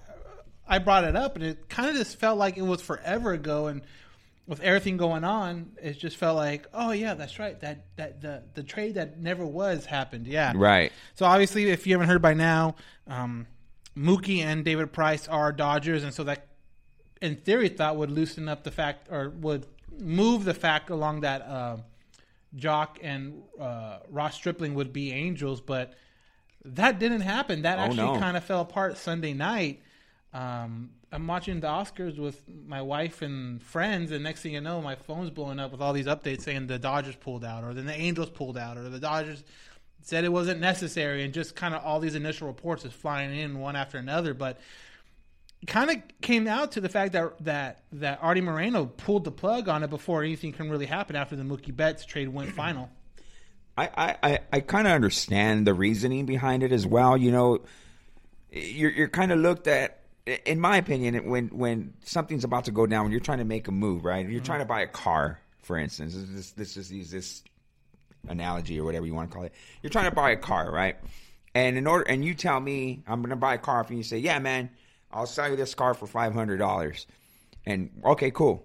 [0.68, 3.68] I brought it up, and it kind of just felt like it was forever ago.
[3.68, 3.82] And
[4.48, 7.60] with everything going on, it just felt like, oh yeah, that's right.
[7.62, 10.28] That that the the trade that never was happened.
[10.28, 10.92] Yeah, Right.
[11.16, 12.76] So obviously, if you haven't heard by now,
[13.08, 13.48] um,
[13.98, 16.46] Mookie and David Price are Dodgers, and so that,
[17.21, 19.65] in theory, thought would loosen up the fact or would
[19.99, 21.78] move the fact along that uh,
[22.56, 25.93] Joc and uh, Ross Stripling would be Angels, but
[26.65, 27.62] that didn't happen.
[27.63, 28.19] That Oh, actually no.
[28.19, 29.82] kind of fell apart Sunday night.
[30.34, 34.82] Um, I'm watching the Oscars with my wife and friends, and next thing you know,
[34.82, 37.86] my phone's blowing up with all these updates saying the Dodgers pulled out, or then
[37.86, 39.43] the Angels pulled out, or the Dodgers
[40.01, 43.60] said it wasn't necessary, and just kind of all these initial reports is flying in
[43.60, 44.34] one after another.
[44.34, 44.60] But
[45.67, 49.67] kind of came out to the fact that that that Artie Moreno pulled the plug
[49.69, 52.89] on it before anything can really happen after the Mookie Betts trade went final.
[53.78, 57.17] I, I, I, I kind of understand the reasoning behind it as well.
[57.17, 57.62] You know,
[58.51, 59.99] you're you're kind of looked at,
[60.45, 63.67] in my opinion, when when something's about to go down, when you're trying to make
[63.67, 64.25] a move, right?
[64.25, 64.45] You're mm-hmm.
[64.45, 66.15] trying to buy a car, for instance.
[66.15, 67.43] This this just use this
[68.28, 69.54] analogy or whatever you want to call it.
[69.82, 70.95] You're trying to buy a car, right?
[71.54, 74.04] And in order, and you tell me I'm going to buy a car, and you
[74.04, 74.69] say, "Yeah, man,
[75.15, 77.08] I'll sell you this car for five hundred dollars,"
[77.65, 78.63] and okay, cool,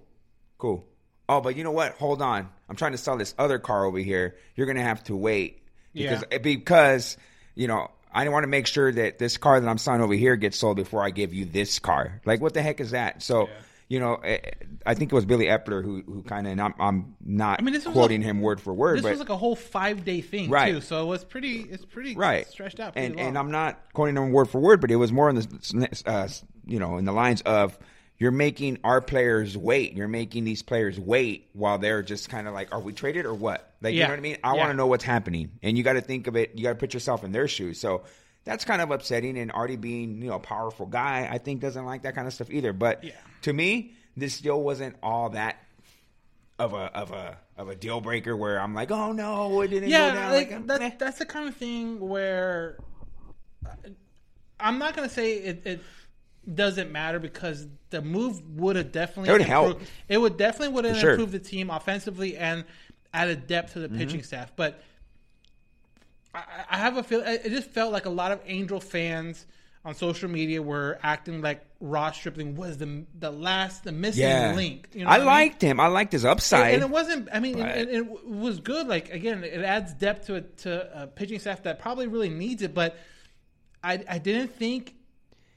[0.58, 0.84] cool.
[1.28, 1.92] Oh, but you know what?
[1.92, 2.48] Hold on.
[2.68, 4.36] I'm trying to sell this other car over here.
[4.56, 5.62] You're going to have to wait
[5.94, 6.38] because Yeah.
[6.38, 7.16] because
[7.54, 10.34] you know I want to make sure that this car that I'm selling over here
[10.36, 12.20] gets sold before I give you this car.
[12.24, 13.22] Like, what the heck is that?
[13.22, 13.48] So.
[13.90, 14.38] You know, eh,
[14.86, 17.74] I think it was Billy Eppler who, who kind of, I'm, I'm not I mean,
[17.74, 20.48] this quoting him word for word, This but was like a whole five day thing
[20.48, 20.72] Right.
[20.74, 21.62] too, so it was pretty.
[21.68, 22.92] It's pretty right stretched out.
[22.96, 23.26] And long.
[23.26, 26.28] and I'm not quoting him word for word, but it was more in the uh,
[26.66, 27.76] you know in the lines of
[28.16, 29.94] you're making our players wait.
[29.94, 33.34] You're making these players wait while they're just kind of like, are we traded or
[33.34, 33.74] what?
[33.82, 34.36] Like you know what I mean?
[34.44, 34.60] I Yeah.
[34.60, 36.52] want to know what's happening, and you got to think of it.
[36.54, 37.80] You got to put yourself in their shoes.
[37.80, 38.02] So.
[38.44, 41.84] That's kind of upsetting, and Artie being you know a powerful guy, I think doesn't
[41.84, 42.72] like that kind of stuff either.
[42.72, 43.12] But Yeah.
[43.42, 45.56] to me, this still wasn't all that
[46.58, 49.90] of a of a of a deal breaker where I'm like, oh no, it didn't
[49.90, 50.32] go down.
[50.32, 52.78] like, Like, that, that's the kind of thing where
[54.58, 55.80] I'm not going to say it, it
[56.54, 59.88] doesn't matter because the move would have definitely It would improved- help.
[60.08, 61.10] It would definitely would have sure.
[61.12, 62.64] improved the team offensively and
[63.12, 63.98] added depth to the Mm-hmm.
[63.98, 64.52] pitching staff.
[64.56, 64.82] But
[66.34, 67.22] I, I have a feel.
[67.24, 69.46] It just felt like a lot of Angel fans
[69.84, 74.52] on social media were acting like Ross Stripling was the the last the missing yeah.
[74.54, 74.88] link.
[74.92, 75.26] You know I what mean?
[75.26, 75.80] liked him.
[75.80, 76.74] I liked his upside.
[76.74, 77.28] And, and it wasn't.
[77.32, 78.86] I mean, But- it, it, it was good.
[78.86, 82.62] Like again, it adds depth to it to a pitching staff that probably really needs
[82.62, 82.74] it.
[82.74, 82.96] But
[83.82, 84.94] I, I didn't think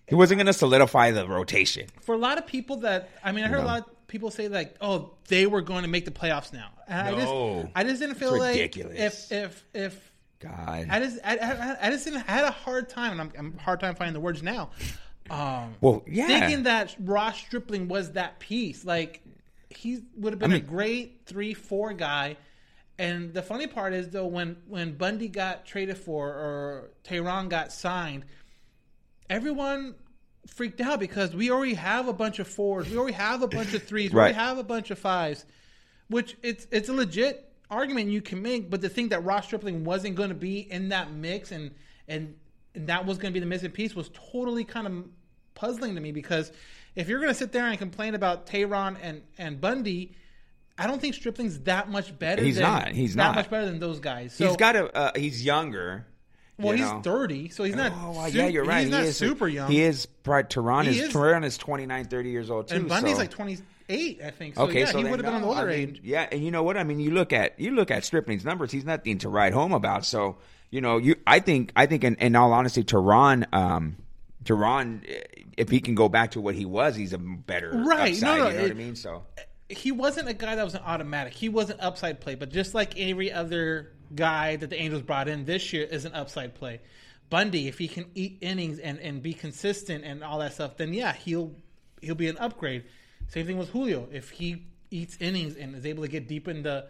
[0.07, 1.87] He wasn't going to solidify the rotation.
[2.01, 4.47] for a lot of people that I mean, I heard a lot of people say
[4.47, 7.17] like, "Oh, they were going to make the playoffs now." And No.
[7.17, 9.31] I just, I just didn't feel It's like ridiculous.
[9.31, 10.12] if if if
[10.43, 10.87] God.
[12.27, 14.69] I had a hard time, and I'm, I'm hard time finding the words now.
[15.29, 16.27] Um, Well, yeah.
[16.27, 19.21] thinking that Ross Stripling was that piece, like
[19.69, 22.37] he would have been I a mean- great three four guy.
[22.99, 27.71] And the funny part is though, when when Bundy got traded for or Teheran got
[27.71, 28.25] signed,
[29.29, 29.95] everyone
[30.47, 33.73] freaked out because we already have a bunch of fours, we already have a bunch
[33.73, 35.45] of threes, we already have a bunch of fives,
[36.09, 38.69] which it's it's a legit argument you can make.
[38.69, 41.71] But the thing that Ross Stripling wasn't going to be in that mix and
[42.07, 42.35] and
[42.75, 44.93] and that was going to be the missing piece was totally kind of
[45.55, 46.51] puzzling to me because
[46.95, 50.15] if you're going to sit there and complain about Teheran and and Bundy.
[50.75, 52.43] I don't think Stripling's that much better.
[52.43, 52.87] He's than, not.
[52.93, 54.33] He's not that much better than those guys.
[54.33, 54.91] So, he's got a.
[54.91, 56.07] Uh, he's younger.
[56.57, 57.01] well, you he's know.
[57.03, 57.91] thirty, so he's not.
[57.95, 58.79] Oh, yeah, you're right.
[58.79, 59.69] He's he not is super young.
[59.69, 60.07] He is.
[60.07, 62.75] Probably, Teheran He is, is- Teheran is 29, 30 years old too.
[62.77, 63.19] and Bundy's so.
[63.19, 63.59] like twenty
[63.93, 64.55] eight, I think.
[64.55, 66.01] So Okay, yeah, so he would have been on the older I mean, age.
[66.03, 66.77] Yeah, and you know what?
[66.77, 68.71] I mean, you look at you look at Stripling's numbers.
[68.71, 70.05] He's nothing to write home about.
[70.05, 70.37] So
[70.69, 73.97] you know, you I think I think in, in all honesty, Teheran, um,
[74.43, 75.21] Teheran, eh,
[75.55, 78.43] if he can go back to what he was, he's a better Right, Upside, no,
[78.43, 78.95] no, you know what I mean?
[78.95, 79.23] So
[79.69, 81.33] he wasn't a guy that was an automatic.
[81.33, 85.27] He was an upside play, but just like every other guy that the Angels brought
[85.27, 86.81] in this year is an upside play.
[87.29, 90.93] Bundy, if he can eat innings and, and be consistent and all that stuff, then
[90.93, 91.55] yeah, he'll
[92.01, 92.83] he'll be an upgrade.
[93.33, 94.07] Same thing with Julio.
[94.11, 96.85] If he eats innings and is able to get deep into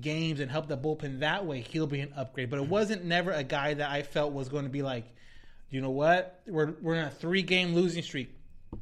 [0.00, 2.50] games and help the bullpen that way, he'll be an upgrade.
[2.50, 2.72] But it mm-hmm.
[2.72, 5.04] wasn't never a guy that I felt was going to be like,
[5.70, 8.34] you know what, we're we're in a three game losing streak.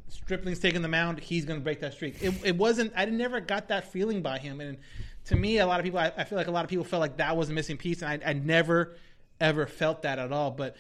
[0.09, 1.20] Stripling's taking the mound.
[1.20, 2.16] He's going to break that streak.
[2.22, 2.94] It, it wasn't.
[2.96, 4.62] I never got that feeling by him.
[4.62, 4.79] And
[5.27, 7.01] to me, a lot of people, I, I feel like a lot of people felt
[7.01, 8.96] like that was a missing piece, and I, I never
[9.38, 10.51] ever felt that at all.
[10.51, 10.77] But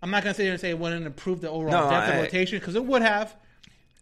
[0.00, 2.14] I'm not going to sit here and say it wouldn't improve the overall No, depth
[2.14, 3.36] of rotation because it would have.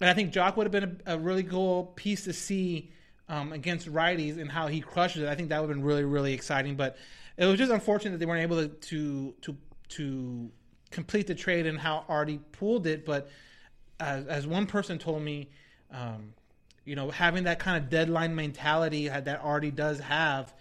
[0.02, 2.90] And I think Joc would have been a, a really cool piece to see
[3.28, 5.28] um, against righties and how he crushes it.
[5.28, 6.74] I think that would have been really, really exciting.
[6.74, 6.98] But
[7.36, 9.56] it was just unfortunate that they weren't able to to to,
[9.90, 10.50] to
[10.90, 13.06] complete the trade and how Artie pulled it.
[13.06, 13.30] But
[14.00, 15.50] as, as one person told me,
[15.92, 16.34] um,
[16.84, 20.52] you know, having that kind of deadline mentality that Artie does have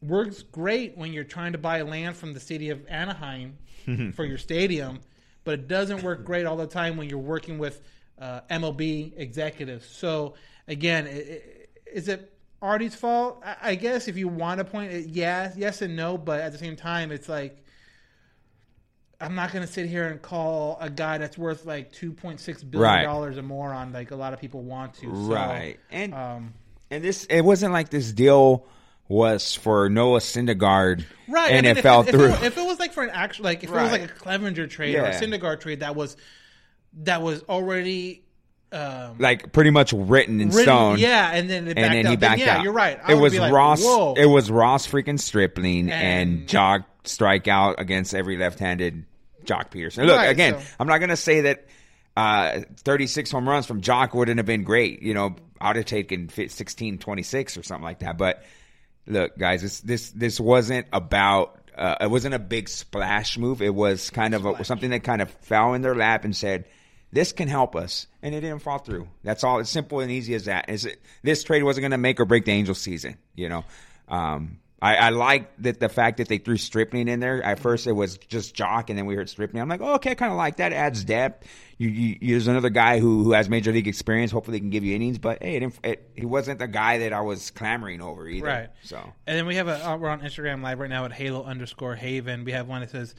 [0.00, 3.58] works great when you're trying to buy land from the city of Anaheim
[4.14, 5.00] for your stadium,
[5.44, 7.82] but it doesn't work great all the time when you're working with
[8.22, 9.86] uh, MLB executives.
[9.86, 10.34] So
[10.68, 11.06] again,
[11.92, 12.32] is it
[12.62, 13.42] Artie's fault?
[13.60, 16.58] I- guess if you want to point it, yeah, yes and no, but at the
[16.58, 17.58] same time, it's like
[19.20, 22.80] I'm not going to sit here and call a guy that's worth like 2.6 billion
[22.80, 23.04] Right.
[23.04, 25.06] dollars or more on like a lot of people want to.
[25.06, 26.54] So, right, and um,
[26.90, 28.66] and this it wasn't like this deal
[29.08, 32.26] was for Noah Syndergaard, Right, and I mean, it if, fell if, through.
[32.30, 34.08] If it, if it was like for an actual, like if it was like a
[34.08, 35.20] Clevinger trade or a Yeah.
[35.20, 36.16] Syndergaard trade that was
[36.98, 38.22] that was already
[38.72, 40.98] um, like pretty much written in written- stone.
[40.98, 42.10] yeah, and then it and then out.
[42.10, 42.64] he backed yeah, out.
[42.64, 42.98] you're right.
[43.04, 43.82] I It was like, Ross.
[43.84, 44.14] Whoa.
[44.14, 49.04] It was Ross freaking Stripling and, And- Joc strike out against every left-handed
[49.44, 50.06] Joc Pederson.
[50.06, 50.58] Look Right, again.
[50.58, 51.66] so- I'm not going to say that
[52.16, 55.02] uh, 36 home runs from Joc wouldn't have been great.
[55.02, 58.16] You know, I'd have taken fi- 16, 26 or something like that.
[58.18, 58.42] But
[59.06, 61.58] look, guys, this this this wasn't about.
[61.76, 63.62] Uh, it wasn't a big splash move.
[63.62, 66.66] It was kind of a, something that kind of fell in their lap and said,
[67.12, 69.08] "This can help us," and it didn't fall through.
[69.22, 69.60] That's all.
[69.60, 70.68] It's simple and easy as that.
[70.68, 71.00] Is it?
[71.22, 73.18] This trade wasn't going to make or break the Angels' season.
[73.34, 73.64] You know,
[74.08, 77.40] um, I, I like that the fact that they threw Stripling in there.
[77.42, 79.62] At first, it was just Joc, and then we heard Stripling.
[79.62, 80.72] I'm like, oh, okay, I kind of like that.
[80.72, 81.46] It adds depth.
[81.78, 84.30] You, you, there's another guy who, who has major league experience.
[84.32, 85.18] Hopefully, he can give you innings.
[85.18, 88.46] But hey, it, didn't- it, he wasn't the guy that I was clamoring over either.
[88.46, 88.68] Right.
[88.82, 91.44] So And then we have a uh, we're on Instagram live right now at Halo
[91.44, 92.44] underscore Haven.
[92.44, 93.14] We have one that says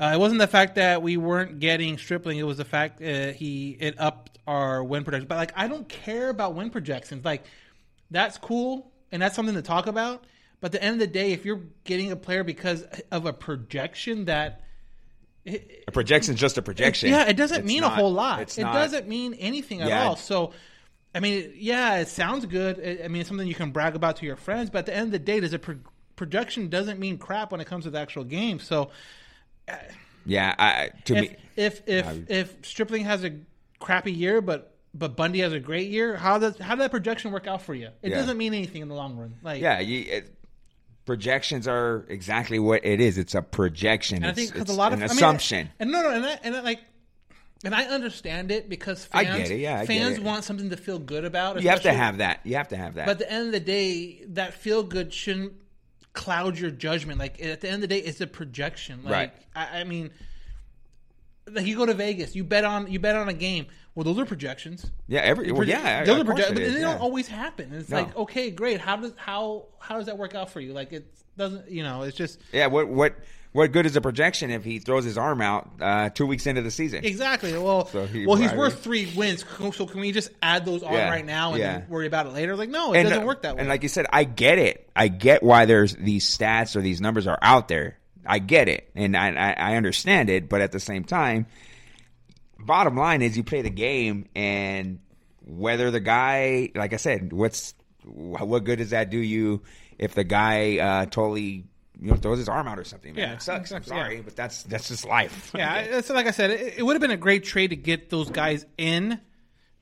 [0.00, 3.32] uh, it wasn't the fact that we weren't getting Stripling; it was the fact uh,
[3.32, 5.28] he it upped our win projection.
[5.28, 7.24] But like, I don't care about win projections.
[7.24, 7.44] Like,
[8.10, 10.24] that's cool and that's something to talk about.
[10.60, 13.32] But at the end of the day, if you're getting a player because of a
[13.32, 14.62] projection that
[15.46, 17.10] a projection's just a projection.
[17.10, 18.40] yeah, it doesn't It's mean not- a whole lot.
[18.42, 20.04] it's It not- doesn't mean anything at Yeah.
[20.08, 20.16] all.
[20.16, 20.52] So,
[21.14, 22.78] I mean, yeah, it sounds good.
[22.80, 24.68] I- I mean, it's something you can brag about to your friends.
[24.68, 25.76] But at the end of the day, does a pro-
[26.16, 28.58] projection doesn't mean crap when it comes to the actual game.
[28.58, 28.90] So,
[30.26, 33.32] Yeah, I, to if me, if if, I- if Stripling has a
[33.78, 37.30] crappy year, but but Bundy has a great year, how does how did that projection
[37.32, 37.88] work out for you?
[38.02, 38.16] It Yeah.
[38.16, 39.34] doesn't mean anything in the long run.
[39.42, 40.34] Like, yeah, you, it,
[41.06, 43.16] projections are exactly what it is.
[43.16, 44.16] It's a projection.
[44.18, 45.70] And I It's- think because a lot of an I mean, assumption.
[45.78, 46.80] and no, no, and I, and I, like,
[47.64, 50.22] and I understand it because I fans, get it, yeah, I fans it.
[50.22, 51.62] want something to feel good about.
[51.62, 52.40] you have to have that.
[52.44, 53.06] You have to have that.
[53.06, 55.54] But at the end of the day, that feel good shouldn't
[56.18, 57.18] cloud your judgment.
[57.18, 59.04] Like at the end of the day, it's a projection.
[59.04, 59.32] Like Right.
[59.54, 60.10] I, I mean,
[61.50, 63.66] like you go to Vegas, you bet on you bet on a game.
[63.98, 64.88] Well, those are projections.
[65.08, 66.92] Yeah, every well, yeah, those are course proje- it but is, they yeah.
[66.92, 67.72] don't always happen.
[67.72, 67.96] It's No.
[67.96, 68.80] like, okay, great.
[68.80, 70.72] How does how how does that work out for you?
[70.72, 73.16] Like it doesn't, you know, it's just Yeah, what what
[73.50, 76.62] what good is a projection if he throws his arm out uh, two weeks into
[76.62, 77.04] the season?
[77.04, 77.52] exactly.
[77.58, 79.44] Well, So he- well, he's worth three wins.
[79.74, 81.82] So can we just add those on Yeah, right now and yeah.
[81.88, 82.54] worry about it later?
[82.54, 83.60] Like, no, it and, doesn't uh, work that way.
[83.62, 84.88] And like you said, I get it.
[84.94, 87.98] I get why there's these stats or these numbers are out there.
[88.24, 90.48] I get it, and I, I understand it.
[90.48, 91.46] But at the same time,
[92.58, 94.98] bottom line is you play the game, and
[95.44, 99.62] whether the guy, like I said, what's what good does that do you
[99.98, 101.66] if the guy uh, totally
[102.00, 103.14] you know throws his arm out or something?
[103.14, 103.72] Man, Yeah, it sucks.
[103.72, 104.22] I'm sorry, yeah.
[104.24, 105.52] but that's that's just life.
[105.56, 108.10] Yeah, it's like I said, it, it would have been a great trade to get
[108.10, 109.20] those guys in,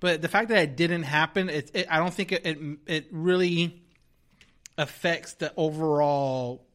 [0.00, 3.06] but the fact that it didn't happen, it, it, I don't think it, it it
[3.10, 3.82] really
[4.78, 6.66] affects the overall,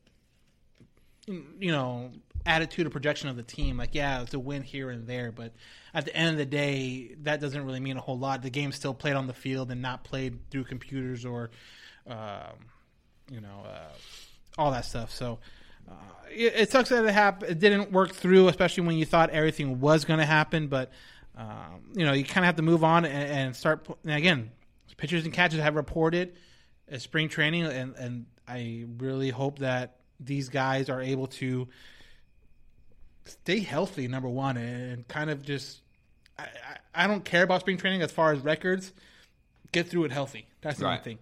[1.28, 2.12] you know,
[2.46, 3.78] attitude or projection of the team.
[3.78, 5.54] Like, yeah, it's a win here and there, but
[5.94, 8.42] at the end of the day, that doesn't really mean a whole lot.
[8.42, 11.52] The game's still played on the field and not played through computers or,
[12.08, 12.68] um,
[13.30, 13.92] you know, uh,
[14.58, 15.12] all that stuff.
[15.12, 15.40] So
[15.90, 15.94] uh,
[16.30, 17.52] it, it sucks that it happened.
[17.52, 20.68] It didn't work through, especially when you thought everything was going to happen.
[20.68, 20.92] But
[21.38, 23.88] um, you know, you kind of have to move on and, and start.
[24.04, 24.52] And again,
[24.98, 26.36] pitchers and catchers have reported
[26.98, 31.68] spring training, and and I really hope that these guys are able to
[33.26, 34.08] stay healthy.
[34.08, 35.81] Number one, and kind of just.
[36.42, 36.48] I,
[36.96, 38.92] I, I don't care about spring training as far as records.
[39.72, 40.48] Get through it healthy.
[40.62, 40.92] That's the Right.
[40.94, 41.18] only thing.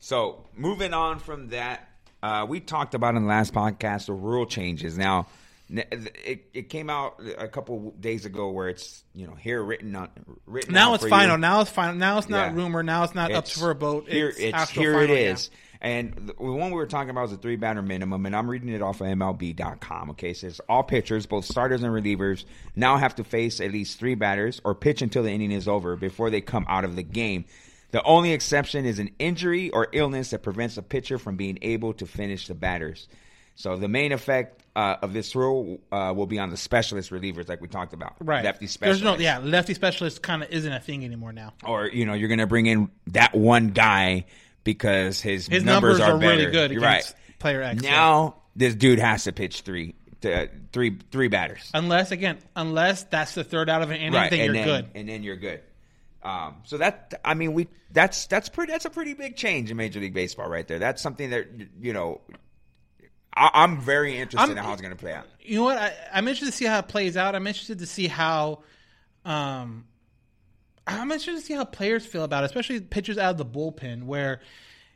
[0.00, 1.88] So moving on from that,
[2.22, 4.96] uh, we talked about in the last podcast the rule changes.
[4.96, 5.26] Now,
[5.70, 10.08] it, it came out a couple days ago where it's you know here written on
[10.46, 10.72] written.
[10.72, 11.36] Now it's final.
[11.36, 11.40] you.
[11.40, 11.94] Now it's final.
[11.96, 12.56] Now it's not Yeah.
[12.56, 12.82] rumor.
[12.82, 14.08] Now it's not up for a vote.
[14.08, 15.32] Here, it's it's, here final, it yeah.
[15.80, 15.88] Is.
[16.14, 18.68] And the one we were talking about was a three batter minimum, and I'm reading
[18.68, 20.10] it off of MLB.com.
[20.10, 22.44] Okay, it says all pitchers, both starters and relievers,
[22.76, 25.96] now have to face at least three batters or pitch until the inning is over
[25.96, 27.44] before they come out of the game.
[27.90, 31.94] The only exception is an injury or illness that prevents a pitcher from being able
[31.94, 33.08] to finish the batters.
[33.54, 37.48] So the main effect uh, of this rule uh, will be on the specialist relievers,
[37.48, 38.44] like we talked about, Right.
[38.44, 39.38] Lefty There's specialist no yeah.
[39.38, 41.54] Lefty specialist kind of isn't a thing anymore now.
[41.64, 44.26] or you know you're going to bring in that one guy
[44.72, 47.38] because his, His numbers, numbers are, are really good You're against right.
[47.38, 51.70] player X, Now this dude has to pitch three, to, three, three batters.
[51.72, 54.82] Unless again, unless that's the third out of an inning, right, then and you're then,
[54.82, 54.90] good.
[54.94, 55.62] and then you're good.
[56.22, 59.78] Um, so that I mean we that's that's pretty that's a pretty big change in
[59.78, 60.78] Major League Baseball right there.
[60.78, 61.46] That's something that
[61.80, 62.20] you know.
[63.32, 65.26] I, I'm very interested I'm- in how it's going to play out.
[65.40, 65.78] You know what?
[65.78, 67.34] I, I'm interested to see how it plays out.
[67.34, 68.60] I'm interested to see how,
[69.24, 69.86] um,
[70.88, 74.04] I'm interested to see how players feel about it, especially pitchers out of the bullpen,
[74.04, 74.40] where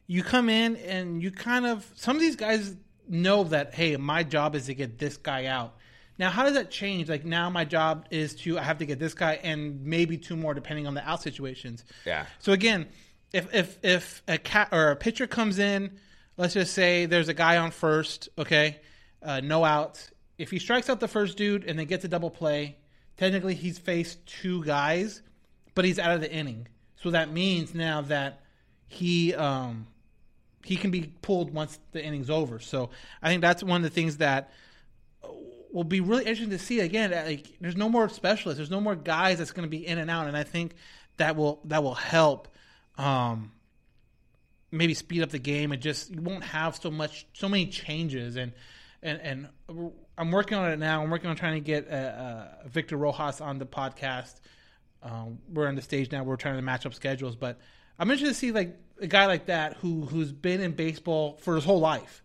[0.07, 2.75] you come in and you kind of some of these guys
[3.09, 5.77] know that hey, my job is to get this guy out.
[6.19, 7.09] Now, how does that change?
[7.09, 10.37] Like now, my job is to I have to get this guy and maybe two
[10.37, 11.85] more depending on the out situations.
[12.05, 12.27] Yeah.
[12.39, 12.89] So again,
[13.33, 15.99] if if if a cat or a pitcher comes in,
[16.37, 18.81] let's just say there's a guy on first, okay,
[19.23, 20.11] uh, no outs.
[20.39, 22.77] If he strikes out the first dude and then gets a double play,
[23.17, 25.23] technically he's faced two guys,
[25.75, 26.69] but he's out of the inning.
[27.03, 28.41] So that means now that
[28.87, 29.87] he um
[30.65, 32.61] he can be pulled once the inning's over.
[32.61, 34.53] So I think that's one of the things that
[35.73, 37.11] will be really interesting to see again.
[37.11, 38.59] Like, there's no more specialists.
[38.59, 40.75] There's no more guys that's going to be in and out, and I think
[41.17, 42.49] that will that will help.
[42.99, 43.53] Um,
[44.71, 48.37] maybe speed up the game and just you won't have so much so many changes
[48.37, 48.53] and
[49.03, 49.49] and and
[50.19, 51.03] I'm working on it now.
[51.03, 54.41] I'm working on trying to get uh, uh, Victor Rojas on the podcast.
[55.03, 56.23] Um, we're on the stage now.
[56.23, 57.59] We're trying to match up schedules, but
[57.99, 61.55] I'm interested to see like a guy like that who who's been in baseball for
[61.55, 62.23] his whole life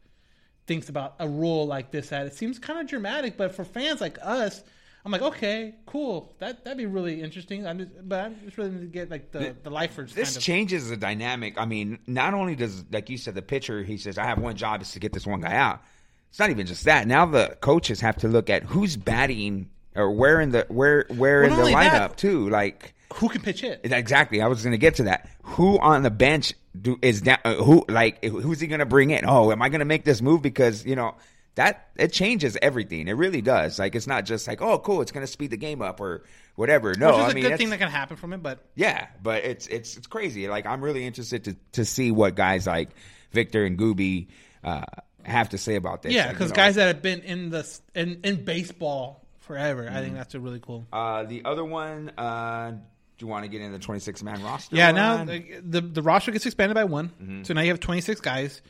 [0.68, 2.10] thinks about a rule like this.
[2.10, 4.62] That it seems kind of dramatic, but for fans like us,
[5.06, 6.36] I'm like, okay, cool.
[6.40, 7.66] That that'd be really interesting.
[7.66, 10.14] I'm just, but I'm just really need to get like the the lifers.
[10.14, 10.44] This kind of.
[10.44, 11.58] changes the dynamic.
[11.58, 14.56] I mean, not only does, like you said, the pitcher, he says, I have one
[14.56, 15.82] job is to get this one guy out.
[16.30, 17.08] It's not even just that.
[17.08, 21.42] Now the coaches have to look at who's batting or where in the where where
[21.44, 22.50] Well, in the lineup that- too.
[22.50, 23.82] Like who can pitch it?
[23.84, 25.30] exactly, I was going to get to that.
[25.44, 27.40] Who on the bench do is down?
[27.44, 29.24] Uh, who like who's he going to bring in?
[29.26, 31.16] Oh, am I going to make this move because you know
[31.56, 33.08] that it changes everything.
[33.08, 33.80] It really does.
[33.80, 36.24] Like it's not just like oh cool, it's going to speed the game up or
[36.56, 36.94] whatever.
[36.96, 39.08] No, Which is I a mean good thing that can happen from it, but yeah,
[39.24, 40.48] but it's it's it's crazy.
[40.48, 42.90] Like I'm really interested to to see what guys like
[43.32, 44.28] Victor and Gubi
[44.64, 44.84] uh,
[45.24, 46.14] have to say about this.
[46.14, 50.02] yeah, because you know, guys that have been in the in in baseball forever, I
[50.02, 50.86] think that's a really cool.
[50.94, 54.76] Uh, the other one, uh, do you want to get in the 26 man roster?
[54.76, 57.44] Yeah, now the the roster gets expanded by one, Mm-hmm.
[57.44, 58.62] so now you have 26 guys.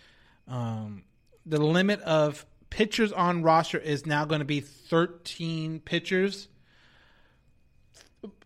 [0.48, 1.04] Um,
[1.46, 6.48] the limit of pitchers on roster is now going to be 13 pitchers.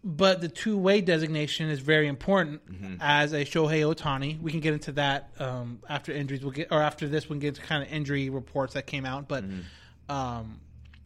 [0.03, 2.95] but the two way designation is very important Mm-hmm.
[2.99, 4.41] as a Shohei Ohtani.
[4.41, 6.41] We can get into that um, after injuries.
[6.41, 7.25] We'll get or after this.
[7.29, 10.11] We can get into kind of injury reports that came out, but Mm-hmm.
[10.11, 10.59] um,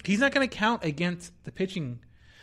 [0.05, 1.99] he's not going to count against the pitching.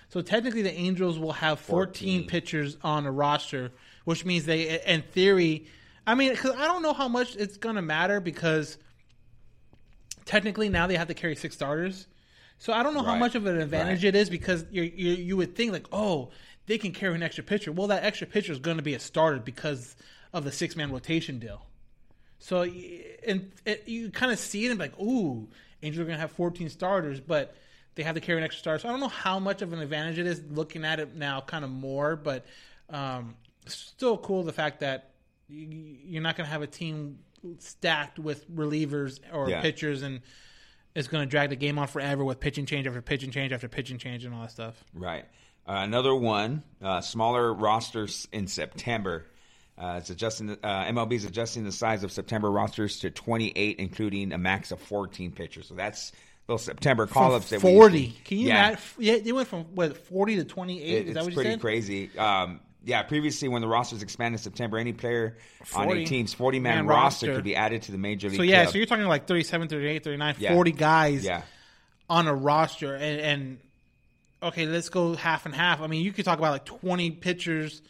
[0.08, 2.26] So technically, the Angels will have 14, 14.
[2.28, 3.72] pitchers on a roster,
[4.04, 5.66] which means they, in theory,
[6.06, 8.76] I mean, because I don't know how much it's going to matter because
[10.24, 12.06] technically now they have to carry six starters.
[12.58, 14.14] So I don't know how much of an advantage Right.
[14.14, 16.30] it is because you you you would think like, oh,
[16.66, 17.72] they can carry an extra pitcher.
[17.72, 19.96] Well, that extra pitcher is going to be a starter because
[20.32, 21.66] of the six man rotation deal.
[22.38, 25.48] So and it, you kind of see it and be like, ooh,
[25.82, 27.56] Angels are going to have 14 starters, but
[27.94, 28.78] they have to carry an extra starter.
[28.80, 31.40] So I don't know how much of an advantage it is looking at it now,
[31.40, 32.46] kind of more, but
[32.90, 33.34] um,
[33.66, 35.10] still cool the fact that
[35.48, 37.18] you're not going to have a team
[37.58, 39.60] stacked with relievers or Yeah.
[39.60, 40.20] pitchers and
[40.94, 43.68] it's going to drag the game on forever with pitching change after pitching change after
[43.68, 44.84] pitching change and all that stuff.
[44.94, 45.24] Right.
[45.66, 49.26] Uh, another one, uh, smaller rosters in September.
[49.78, 50.50] Uh, it's adjusting.
[50.50, 54.80] Uh, MLB is adjusting the size of September rosters to 28, including a max of
[54.80, 55.66] 14 pitchers.
[55.66, 56.12] So that's
[56.46, 58.16] those September that we used 40.
[58.24, 58.84] Can you yeah, imagine?
[58.98, 60.82] Yeah, they went from what 40 to 28.
[60.82, 61.60] It- is that it's what you pretty said?
[61.60, 62.18] crazy.
[62.18, 65.36] Um, yeah, previously when the rosters expanded in September, any player
[65.74, 67.34] on 40 a team's 40-man man roster, roster.
[67.36, 68.36] could be added to the major league.
[68.36, 68.72] So yeah, club.
[68.72, 70.52] so you're talking like 37, 38, 39, Yeah.
[70.52, 71.42] 40 guys yeah,
[72.10, 73.58] on a roster, and, and
[74.42, 75.80] okay, let's go half and half.
[75.80, 77.82] I mean, you could talk about like 20 pitchers,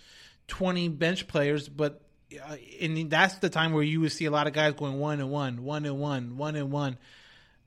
[0.49, 4.47] 20 bench players, but uh, and that's the time where you would see a lot
[4.47, 6.99] of guys going one and one, one and one, one and one.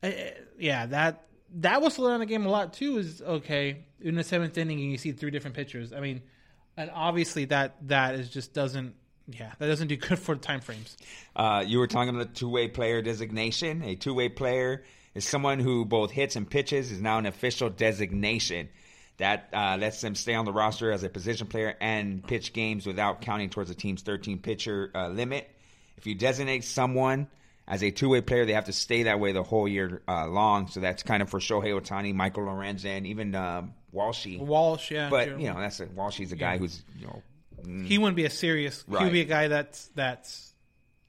[0.02, 0.12] Uh,
[0.58, 2.98] yeah, that that will slow down the game a lot too.
[2.98, 5.94] Is okay in the seventh inning and you see three different pitchers.
[5.94, 6.22] I mean,
[6.78, 8.96] and obviously that that is just doesn't.
[9.28, 10.98] Yeah, that doesn't do good for time frames.
[11.36, 13.82] Uh, you were talking about two-way player designation.
[13.82, 14.84] A two-way player
[15.16, 16.92] is someone who both hits and pitches.
[16.92, 18.70] Is now an official designation
[19.18, 22.86] that uh, lets them stay on the roster as a position player and pitch games
[22.86, 25.50] without counting towards the team's 13 pitcher uh, limit.
[25.98, 27.28] If you designate someone
[27.68, 30.68] as a two-way player, they have to stay that way the whole year uh, long.
[30.68, 34.40] So that's kind of for Shohei Ohtani, Michael Lorenzen, even um Walshy.
[34.40, 35.38] Walsh, yeah, But Joe.
[35.38, 37.24] you know, that's a, Walshy's a guy who's you know
[37.86, 38.84] he wouldn't be a serious.
[38.88, 39.04] He Right.
[39.06, 40.54] would be a guy that's that's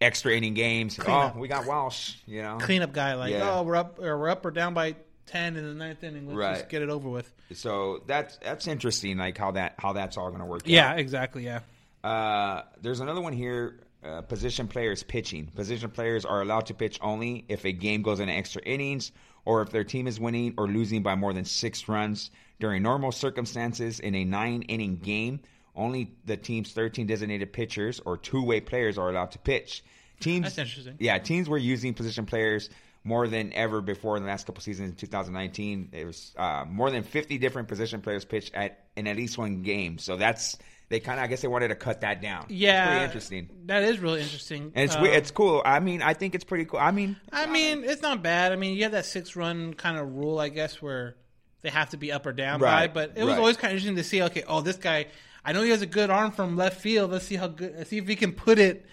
[0.00, 0.96] extra inning games.
[0.96, 1.36] Clean oh, up.
[1.36, 2.14] we got Walsh.
[2.26, 3.14] You know, cleanup guy.
[3.14, 3.50] Like, Yeah.
[3.58, 4.94] oh, we're up or we're up or down by
[5.26, 6.26] ten in the ninth inning.
[6.26, 6.54] Let's Right.
[6.58, 7.32] just get it over with.
[7.52, 10.62] So that's that's interesting, like how that how that's all going to work.
[10.64, 11.44] Yeah, exactly.
[11.44, 11.60] Yeah.
[12.04, 13.80] Uh, there's another one here.
[14.04, 15.46] Uh, position players pitching.
[15.46, 19.10] Position players are allowed to pitch only if a game goes into extra innings
[19.44, 23.10] or if their team is winning or losing by more than six runs during normal
[23.10, 25.40] circumstances in a nine inning game.
[25.74, 29.82] Only the team's 13 designated pitchers or two way players are allowed to pitch.
[30.20, 30.94] Teams, That's interesting.
[31.00, 32.70] Yeah, teams were using position players
[33.06, 34.90] more than ever before in the last couple seasons.
[34.90, 39.16] In 2019, there was uh, more than 50 different position players pitched at in at
[39.16, 39.98] least one game.
[39.98, 42.46] So that's they kind of I guess they wanted to cut that down.
[42.48, 43.50] Yeah, it's pretty interesting.
[43.66, 44.72] That is really interesting.
[44.74, 45.62] And it's we it's cool.
[45.64, 46.80] I mean, I think it's pretty cool.
[46.80, 48.50] I mean, I mean, it's not bad.
[48.50, 51.14] I mean, you have that six run kind of rule, I guess, where
[51.62, 53.06] they have to be up or down Right, by.
[53.06, 53.38] But it was right.
[53.38, 54.22] always kind of interesting to see.
[54.22, 55.06] Okay, oh, this guy,
[55.44, 57.12] I know he has a good arm from left field.
[57.12, 57.74] Let's see how good.
[57.78, 58.84] Let's see if he can put it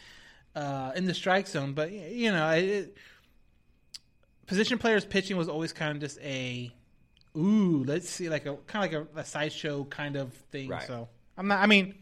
[0.55, 1.73] uh, in the strike zone.
[1.73, 2.95] But you know, it,
[4.53, 6.71] position players pitching was always kind of just a
[7.35, 10.69] ooh, let's see, like a kind of like a, a sideshow kind of thing.
[10.69, 10.85] Right.
[10.85, 11.59] So I'm not.
[11.59, 11.95] I mean,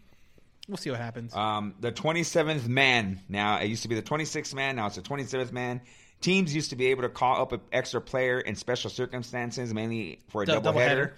[0.68, 1.34] we'll see what happens.
[1.34, 3.22] Um, the 27th man.
[3.30, 4.76] Now, it used to be the 26th man.
[4.76, 5.80] Now it's the 27th man.
[6.20, 10.20] Teams used to be able to call up an extra player in special circumstances, mainly
[10.28, 10.64] for a Dou- doubleheader.
[10.64, 11.12] doubleheader.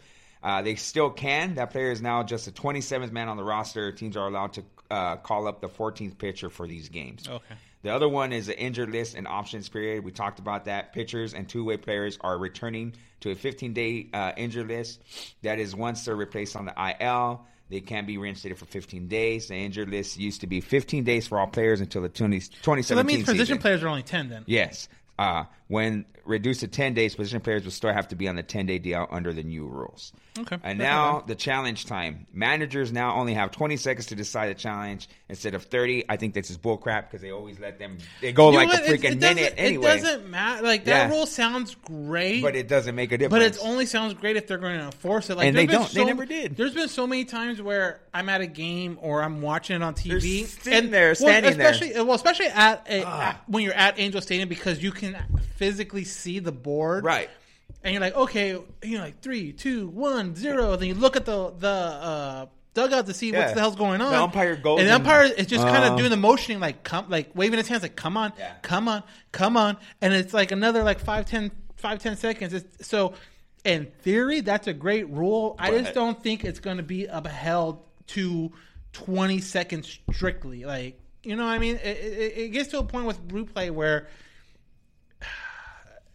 [0.43, 1.55] Uh, they still can.
[1.55, 3.91] That player is now just the 27th man on the roster.
[3.91, 7.27] Teams are allowed to uh, call up the 14th pitcher for these games.
[7.27, 7.55] Okay.
[7.84, 10.03] The other one is the injured list and options period.
[10.03, 10.93] We talked about that.
[10.93, 15.01] Pitchers and two way players are returning to a 15 day uh, injured list.
[15.43, 17.45] That is once they're replaced on the IL.
[17.69, 19.47] They can be reinstated for 15 days.
[19.47, 22.84] The injured list used to be 15 days for all players until the 20, 2017
[22.84, 23.57] so that means position season.
[23.59, 24.43] players are only ten then.
[24.47, 24.88] Yes.
[25.19, 28.43] Uh, when reduced to 10 days, position players will still have to be on the
[28.43, 30.13] 10 day DL under the new rules.
[30.39, 30.57] Okay.
[30.63, 32.26] And now the challenge time.
[32.34, 36.05] Managers now only have 20 seconds to decide a challenge instead of 30.
[36.09, 38.82] I think this is bullcrap because they always let them, they go You like a
[38.82, 39.97] freaking minute anyway.
[39.97, 40.63] It doesn't matter.
[40.63, 41.15] Like that Yeah.
[41.15, 43.57] rule sounds great, but it doesn't make a difference.
[43.57, 45.38] But it only sounds great if they're going to enforce it.
[45.38, 45.89] Like, And they don't.
[45.91, 46.55] They never did.
[46.57, 49.93] There's been so many times where I'm at a game or I'm watching it on
[49.93, 52.05] TV, sitting there, standing well, there.
[52.05, 55.17] Well, especially at, a, at- when you're at Angel Stadium because you can
[55.57, 57.30] physically see the board, Right.
[57.84, 58.49] And you're like, okay,
[58.84, 60.76] you know, like three, two, one, zero.
[60.78, 63.45] Then you look at the the uh, dugout to see Yeah.
[63.47, 64.11] what the hell's going on.
[64.11, 67.09] The umpire goes and the umpire is just kind of doing the motioning, like come,
[67.09, 68.53] like waving his hands, like come on, Yeah.
[68.61, 69.03] come on,
[69.34, 72.53] come on, and it's like another like five, ten, five, ten seconds.
[72.53, 73.16] It's, so
[73.66, 75.55] in theory, that's a great rule.
[75.59, 78.51] I just don't think it's going to be upheld to
[78.93, 80.64] 20 seconds strictly.
[80.66, 81.76] Like, you know what I mean?
[81.78, 84.07] It, it, it gets to a point with replay where.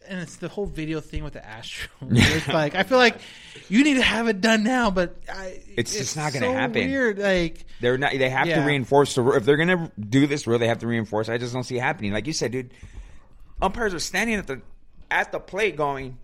[0.09, 1.91] And it's the whole video thing with the Astro.
[2.11, 3.17] It's like I feel like
[3.69, 6.89] you need to have it done now, but I, It's just not gonna so happen.
[6.89, 8.13] Weird, like They're not.
[8.13, 8.61] They have Yeah.
[8.61, 9.27] to reinforce the.
[9.33, 11.29] If they're gonna do this rule, they have to reinforce.
[11.29, 12.13] I just don't see it happening.
[12.13, 12.73] Like you said, dude,
[13.61, 14.63] umpires are standing at the
[15.11, 16.19] at the plate, going,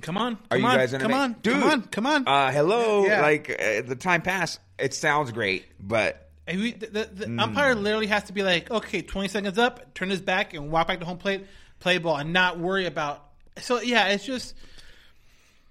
[0.00, 1.54] Come on, "Are come you on, guys come on, dude?
[1.54, 2.28] come on, come on.
[2.28, 3.20] Uh, hello, Yeah.
[3.20, 4.60] like uh, the time passed.
[4.78, 7.42] It sounds great, but we, the the, the Mm.
[7.42, 10.86] umpire literally has to be like, okay, 20 seconds up, turn his back, and walk
[10.86, 11.44] back to home plate,
[11.80, 13.24] play ball, and not worry about.
[13.60, 14.54] So yeah, it's just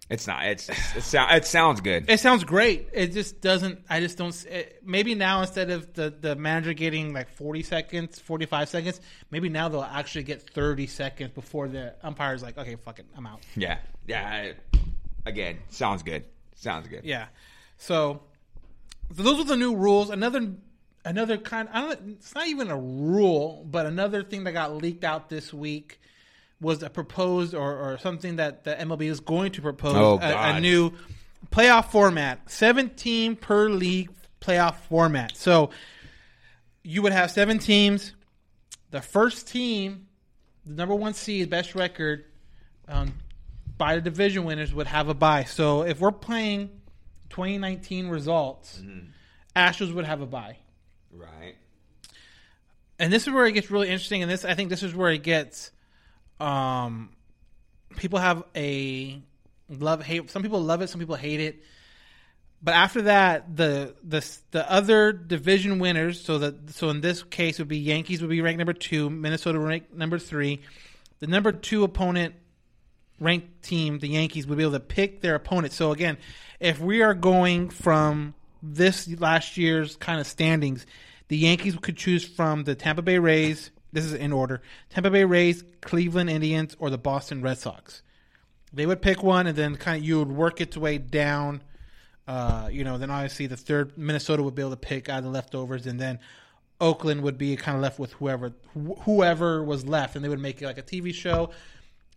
[0.09, 0.45] it's not.
[0.45, 2.09] It's it, sound, it sounds good.
[2.09, 2.87] it sounds great.
[2.93, 3.83] It just doesn't.
[3.89, 4.33] I just don't.
[4.45, 9.01] It, maybe now instead of the the manager getting like 40 seconds, 45 seconds,
[9.31, 13.27] maybe now they'll actually get 30 seconds before the umpire's like, okay, fuck it, I'm
[13.27, 13.41] out.
[13.55, 14.53] yeah, yeah.
[14.73, 14.79] I-
[15.25, 16.23] again, sounds good.
[16.55, 17.03] Sounds good.
[17.03, 17.25] Yeah.
[17.77, 18.21] So,
[19.15, 20.09] so those are the new rules.
[20.09, 20.53] Another
[21.07, 25.03] another kind I don't it's not even a rule, but another thing that got leaked
[25.03, 25.99] out this week
[26.59, 30.55] was a proposed or, or something that the MLB is going to propose Oh, a,
[30.55, 30.91] a new
[31.51, 32.49] playoff format.
[32.49, 34.09] 17 per league
[34.41, 35.35] playoff format.
[35.37, 35.69] So
[36.83, 38.13] you would have seven teams.
[38.89, 40.07] The first team,
[40.65, 42.25] the number one seed, best record,
[42.87, 43.13] um,
[43.77, 45.43] by the division winners would have a bye.
[45.43, 46.69] So if we're playing
[47.29, 48.81] 2019 results,
[49.55, 50.57] Astros would have a bye.
[51.11, 51.55] Right.
[52.99, 54.21] And this is where it gets really interesting.
[54.21, 55.71] And this, I think, this is where it gets.
[56.39, 57.09] Um,
[57.95, 59.21] people have a
[59.69, 60.29] love hate.
[60.29, 60.89] Some people love it.
[60.89, 61.63] Some people hate it.
[62.61, 66.21] But after that, the the the other division winners.
[66.21, 69.59] So that so in this case would be Yankees would be ranked number two, Minnesota
[69.59, 70.61] ranked number three.
[71.19, 72.33] The number two opponent
[73.19, 75.73] ranked team, the Yankees, would be able to pick their opponent.
[75.73, 76.17] So again,
[76.59, 80.85] if we are going from this last year's kind of standings,
[81.27, 83.71] the Yankees could choose from the Tampa Bay Rays.
[83.91, 88.01] This is in order: Tampa Bay Rays, Cleveland Indians, or the Boston Red Sox.
[88.73, 91.61] They would pick one, and then kind of you would work its way down.
[92.27, 95.23] Uh, you know, then obviously the third Minnesota would be able to pick out of
[95.23, 96.19] the leftovers, and then
[96.79, 100.39] Oakland would be kind of left with whoever wh- whoever was left, and they would
[100.39, 101.51] make it like a TV show.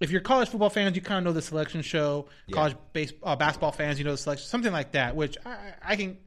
[0.00, 2.26] If you're college football fans, you kind of know the selection show.
[2.54, 5.14] College base, uh, basketball fans, you know the selection, something like that.
[5.14, 6.18] Which I, I can.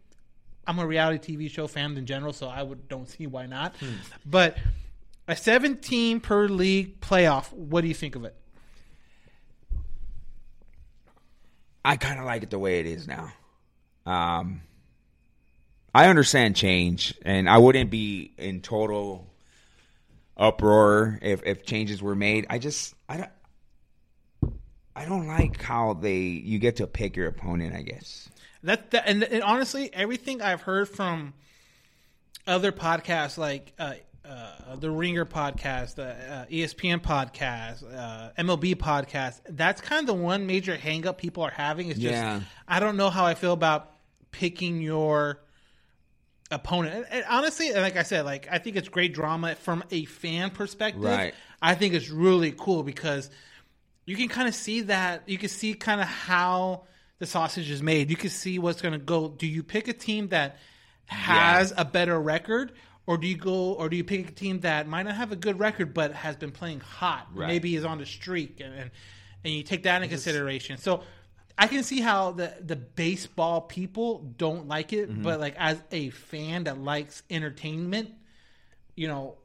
[0.65, 3.75] I'm a reality TV show fan in general, so I would don't see why not.
[4.25, 4.57] But
[5.27, 7.51] a 17 per league playoff.
[7.51, 8.35] What do you think of it?
[11.85, 13.31] I kind of like it the way it is now.
[14.05, 14.61] Um,
[15.93, 19.27] I understand change, and I wouldn't be in total
[20.35, 22.45] uproar if if changes were made.
[22.49, 23.29] I just I don't
[24.95, 27.75] I don't like how they you get to pick your opponent.
[27.75, 28.29] I guess
[28.63, 31.33] That, that and, and honestly, everything I've heard from
[32.47, 33.93] other podcasts like uh,
[34.25, 40.13] uh, the Ringer podcast, the uh, ESPN podcast, uh, MLB podcast, that's kind of the
[40.13, 41.89] one major hangup people are having.
[41.89, 42.41] Is just Yeah.
[42.67, 43.91] I don't know how I feel about
[44.31, 45.41] picking your
[46.51, 46.95] opponent.
[46.95, 50.51] And, and honestly, like I said, like I think it's great drama from a fan
[50.51, 51.03] perspective.
[51.03, 51.33] Right.
[51.61, 53.29] I think it's really cool because
[54.05, 56.83] you can kind of see that you can see kind of how
[57.19, 58.09] the sausage is made.
[58.09, 59.29] You can see what's going to go.
[59.29, 60.57] Do you pick a team that
[61.05, 62.73] has a better record,
[63.05, 65.35] or do you go, or do you pick a team that might not have a
[65.35, 67.47] good record but has been playing hot, Right.
[67.47, 68.91] maybe is on the streak, and and,
[69.43, 70.77] and you take that into consideration.
[70.77, 71.03] So.
[71.55, 75.21] I can see how the, the baseball people don't like it, Mm-hmm.
[75.21, 78.09] but like as a fan that likes entertainment,
[78.95, 79.37] you know,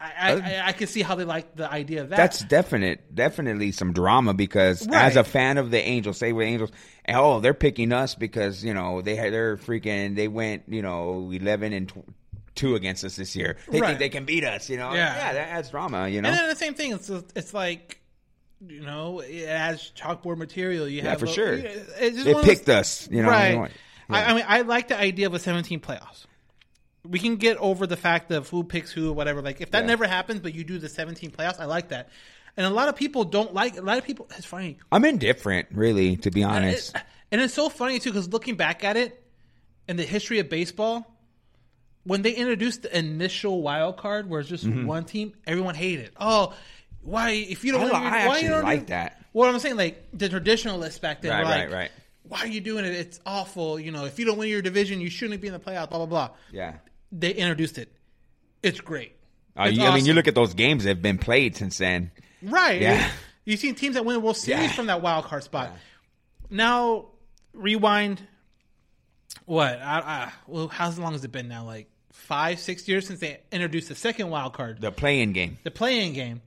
[0.00, 2.16] I, I, I, I can see how they like the idea of that.
[2.16, 5.04] That's definite, definitely some drama because Right.
[5.06, 6.70] as a fan of the Angels, say with Angels,
[7.08, 11.30] oh, they're picking us because you know they had they're freaking they went you know
[11.32, 11.88] eleven and.
[11.88, 12.04] Tw-
[12.54, 13.56] Two against us this year.
[13.70, 13.86] They Right.
[13.90, 14.92] think they can beat us, you know.
[14.92, 15.14] Yeah.
[15.14, 16.28] yeah, that adds drama, you know.
[16.28, 16.90] And then the same thing.
[16.92, 18.00] It's it's like
[18.66, 20.88] you know, it has chalkboard material.
[20.88, 21.52] You Yeah, have for a- sure.
[21.52, 23.44] It's just They one those- picked us, you know, Right.
[23.50, 23.70] anyway.
[24.10, 24.26] I, Yeah.
[24.30, 26.24] I mean, I like the idea of a 17 playoffs.
[27.08, 29.40] We can get over the fact of who picks who whatever.
[29.42, 29.86] Like if that Yeah.
[29.86, 32.10] never happens, but you do the 17 playoffs, I like that.
[32.56, 33.76] And a lot of people don't like.
[33.78, 34.28] A lot of people.
[34.36, 34.78] It's funny.
[34.92, 36.94] I'm indifferent, really, to be honest.
[36.96, 39.22] It- and it's so funny too because looking back at it
[39.86, 41.14] in the history of baseball,
[42.04, 46.12] when they introduced the initial wild card, where it's just one team, everyone hated it.
[46.18, 46.54] Oh,
[47.02, 47.30] why?
[47.30, 47.94] If you don't, Mm-hmm.
[47.96, 49.22] I li- I why actually you don't like do- that.
[49.32, 51.90] What I'm saying, like the traditionalists back then, Right, like, right, right.
[52.24, 52.92] Why are you doing it?
[52.94, 53.78] It's awful.
[53.80, 55.90] You know, if you don't win your division, you shouldn't be in the playoffs.
[55.90, 56.30] Blah blah blah.
[56.52, 56.74] yeah.
[57.12, 57.92] They introduced it.
[58.62, 59.12] It's great.
[59.56, 61.78] Uh, It's you- I mean, you look at those games that have been played since
[61.78, 62.10] then.
[62.42, 62.80] Right.
[62.80, 63.10] Yeah.
[63.44, 64.72] You've seen teams that win the World Series Yeah.
[64.72, 65.72] from that wild card spot.
[66.50, 67.06] now
[67.54, 68.20] rewind.
[69.46, 69.80] What?
[69.80, 71.64] I, I, well, how long has it been now?
[71.64, 75.58] Like five, six years since they introduced the second wild card, The play-in game.
[75.62, 76.42] the play-in game,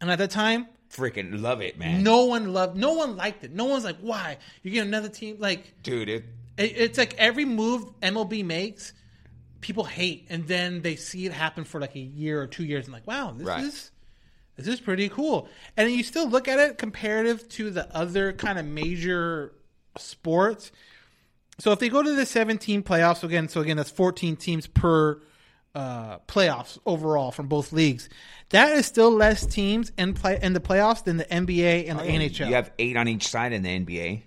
[0.00, 2.02] and at that time, Freaking love it, man.
[2.02, 3.52] no one loved, no one liked it.
[3.52, 5.36] No one's like, why you get another team?
[5.40, 6.24] Like Dude, it,
[6.56, 8.92] it, it's like every move MLB makes,
[9.64, 12.84] people hate, and then they see it happen for like a year or two years,
[12.84, 13.64] and like, wow, this Right.
[13.64, 13.90] is
[14.56, 15.48] this is pretty cool.
[15.76, 19.52] And you still look at it comparative to the other kind of major
[19.96, 20.70] sports.
[21.58, 25.20] So if they go to the 17 playoffs again, so again that's 14 teams per
[25.74, 28.08] uh, playoffs overall from both leagues.
[28.50, 32.04] That is still less teams in play in the playoffs than the NBA and the
[32.04, 32.46] NHL.
[32.48, 34.22] You have eight on each side in the NBA.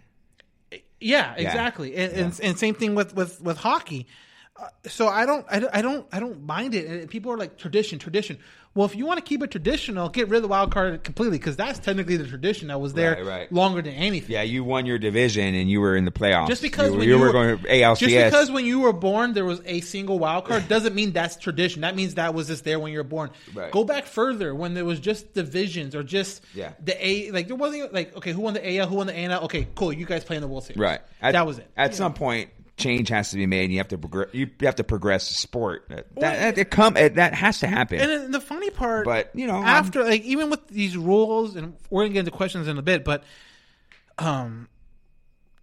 [0.99, 1.95] Yeah, exactly.
[1.95, 4.07] And, and and same thing with with with hockey.
[4.59, 6.87] Uh, so I don't, I don't, I don't, I don't mind it.
[6.87, 8.39] And people are like tradition, tradition.
[8.73, 11.39] Well, if you want to keep it traditional, get rid of the wild card completely
[11.39, 13.51] because that's technically the tradition that was there Right, right.
[13.51, 14.31] longer than anything.
[14.33, 16.47] Yeah, you won your division and you were in the playoffs.
[16.47, 17.97] Just because you, when you you were were- going ALCS.
[17.99, 21.37] Just because when you were born there was a single wild card doesn't mean that's
[21.37, 21.81] tradition.
[21.81, 23.31] That means that was just there when you were born.
[23.55, 23.71] Right.
[23.71, 26.73] Go back further when there was just divisions or just Yeah.
[26.83, 27.31] the A.
[27.31, 29.43] Like there wasn't like okay, who won the AL, who won the ANL?
[29.43, 29.91] Okay, cool.
[29.91, 30.79] You guys play in the World Series.
[30.79, 31.67] right, At- that was it.
[31.75, 33.65] At You some point, change has to be made.
[33.65, 34.29] And you have to progress.
[34.33, 35.85] You have to progress the sport.
[35.89, 37.99] That Well, that, it come it, that has to happen.
[37.99, 41.75] And the funny part, But, you know, I'm- after like even with these rules, and
[41.89, 43.23] we're gonna get into questions in a bit, but
[44.19, 44.67] um,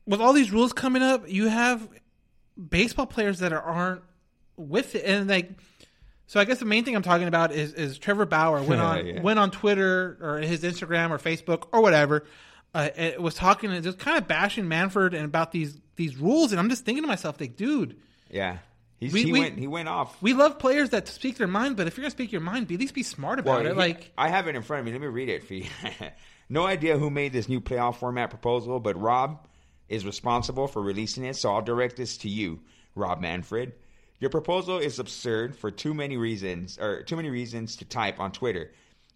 [0.07, 1.89] with all these rules coming up, you have
[2.69, 4.03] baseball players that are, aren't
[4.57, 5.51] with it, and like.
[6.27, 9.07] So I guess the main thing I'm talking about is is Trevor Bauer went on
[9.07, 9.21] Yeah.
[9.21, 12.25] went on Twitter or his Instagram or Facebook or whatever,
[12.75, 16.53] uh, it was talking and just kind of bashing Manfred and about these these rules,
[16.53, 17.97] and I'm just thinking to myself, like, dude,
[18.30, 18.59] yeah,
[19.01, 20.22] He's, We- he we- went he went off.
[20.22, 22.74] we love players that speak their mind, but if you're gonna speak your mind, be
[22.74, 23.70] at least be smart about Well, it.
[23.72, 24.92] he- Like, I have it in front of me.
[24.92, 25.66] Let me read it for you.
[26.49, 29.47] no idea who made this new playoff format proposal, but Rob
[29.88, 31.36] is responsible for releasing it.
[31.36, 32.61] So I'll direct this to you,
[32.95, 33.72] Rob Manfred.
[34.20, 38.32] Your proposal is absurd for too many reasons, or too many reasons to type on
[38.32, 38.72] Twitter,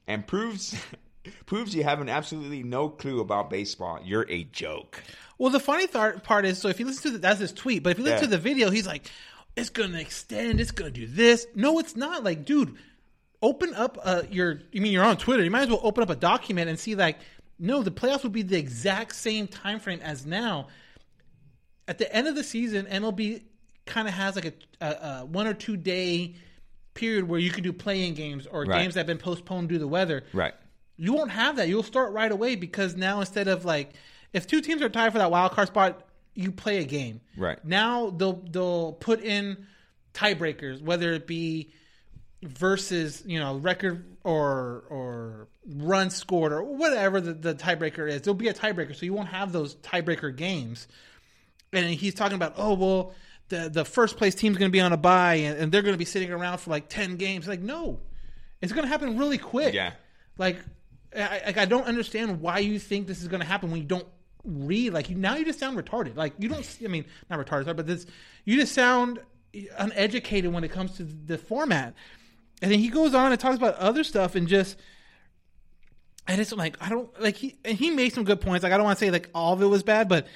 [0.06, 0.74] and proves
[1.46, 3.98] proves you have an absolutely no clue about baseball.
[4.02, 5.02] You're a joke.
[5.38, 7.82] Well, the funny th- part is, so if you listen to the, that's his tweet,
[7.82, 8.22] but if you listen Yeah.
[8.22, 9.10] to the video, he's like,
[9.56, 10.60] "It's gonna extend.
[10.60, 12.24] It's gonna do this." No, it's not.
[12.24, 12.74] Like, dude,
[13.40, 14.60] open up uh, your.
[14.72, 15.44] You mean you're on Twitter?
[15.44, 17.18] You might as well open up a document and see like,
[17.58, 20.68] no, the playoffs would be the exact same time frame as now.
[21.86, 23.42] At the end of the season, MLB
[23.86, 24.44] kind of has like
[24.80, 26.34] a, a, a one or two day
[26.94, 28.82] period where you can do play-in games or Right.
[28.82, 30.24] games that have been postponed due to the weather.
[30.32, 30.52] Right.
[30.98, 31.68] You won't have that.
[31.68, 33.92] You'll start right away because now instead of like
[34.32, 37.20] if two teams are tied for that wild card spot, you play a game.
[37.36, 37.62] Right.
[37.64, 39.66] Now they'll they'll put in
[40.12, 41.72] tiebreakers, whether it be
[42.42, 48.22] versus you know record or or run scored or whatever the, the tiebreaker is.
[48.22, 50.88] There'll be a tiebreaker, so you won't have those tiebreaker games.
[51.72, 53.14] And he's talking about oh well
[53.48, 55.94] the the first place team's going to be on a bye and, and they're going
[55.94, 57.46] to be sitting around for like ten games.
[57.46, 58.00] Like no,
[58.60, 59.74] it's going to happen really quick.
[59.74, 59.92] Yeah.
[60.36, 60.58] Like,
[61.16, 64.06] I, I don't understand why you think this is going to happen when you don't
[64.44, 64.92] read.
[64.92, 66.16] Like, you now you just sound retarded.
[66.16, 66.78] Like, you don't.
[66.84, 68.06] I mean, not retarded, but this
[68.44, 69.20] you just sound
[69.78, 71.94] uneducated when it comes to the format.
[72.60, 74.76] And then he goes on and talks about other stuff and just.
[76.26, 78.62] And it's like I don't like he and he made some good points.
[78.62, 80.26] Like I don't want to say like all of it was bad, but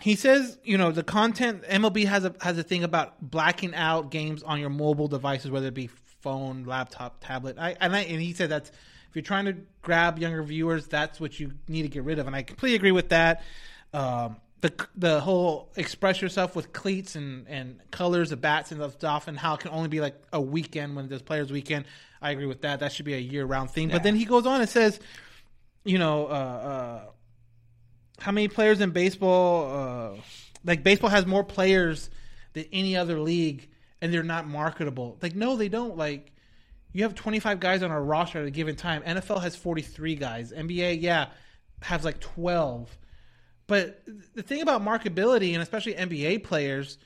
[0.00, 4.10] he says you know the content MLB has a has a thing about blacking out
[4.10, 5.90] games on your mobile devices, whether it be
[6.22, 7.58] phone, laptop, tablet.
[7.58, 8.72] I and I and he said that's
[9.14, 12.26] if you're trying to grab younger viewers, that's what you need to get rid of.
[12.26, 13.44] And I completely agree with that.
[13.92, 19.28] Um, the the whole express yourself with cleats and and colors of bats and stuff,
[19.28, 21.84] and how it can only be like a weekend when there's players weekend.
[22.20, 22.80] I agree with that.
[22.80, 23.88] That should be a year round thing.
[23.88, 24.98] But then he goes on and says,
[25.84, 26.26] you know.
[26.26, 27.00] Uh, uh,
[28.18, 30.16] how many players in baseball?
[30.16, 30.20] Uh,
[30.64, 32.10] like baseball has more players
[32.54, 33.68] than any other league,
[34.00, 35.18] and they're not marketable.
[35.22, 35.96] Like no, they don't.
[35.96, 36.33] Like
[36.94, 39.02] you have 25 guys on a roster at a given time.
[39.02, 40.52] NFL has 43 guys.
[40.52, 41.26] NBA, yeah,
[41.82, 42.96] has like 12.
[43.66, 44.02] But
[44.34, 46.98] the thing about marketability, and especially NBA players,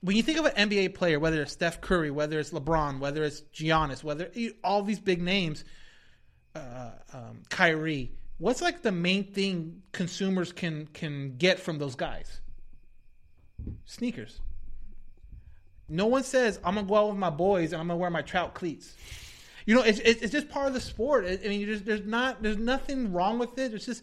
[0.00, 3.24] when you think of an NBA player, whether it's Steph Curry, whether it's LeBron, whether
[3.24, 4.30] it's Giannis, whether
[4.62, 5.64] all these big names,
[6.54, 8.12] uh, um, Kyrie.
[8.38, 12.40] What's like the main thing consumers can can get from those guys?
[13.86, 14.40] Sneakers.
[15.88, 18.22] No one says I'm gonna go out with my boys and I'm gonna wear my
[18.22, 18.94] Trout cleats.
[19.66, 21.26] You know, it's it's, it's just part of the sport.
[21.26, 23.74] I mean, you just, there's not there's nothing wrong with it.
[23.74, 24.02] It's just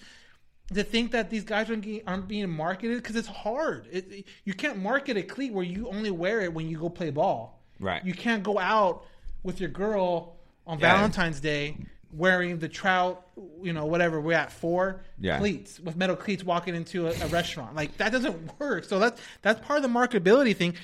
[0.73, 3.87] to think that these guys aren't, getting, aren't being marketed because it's hard.
[3.91, 6.89] It, it- you can't market a cleat where you only wear it when you go
[6.89, 7.61] play ball.
[7.79, 8.03] Right.
[8.05, 9.05] You can't go out
[9.43, 10.95] with your girl on Yeah.
[10.95, 11.77] Valentine's Day
[12.13, 13.25] wearing the Trout,
[13.61, 15.37] you know, whatever we're at four Yeah.
[15.39, 17.75] cleats with metal cleats walking into a, a restaurant.
[17.75, 18.85] Like that doesn't work.
[18.85, 20.75] So that's that's part of the marketability thing.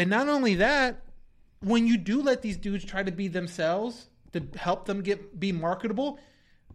[0.00, 1.02] And not only that,
[1.60, 5.52] when you do let these dudes try to be themselves to help them get be
[5.52, 6.18] marketable,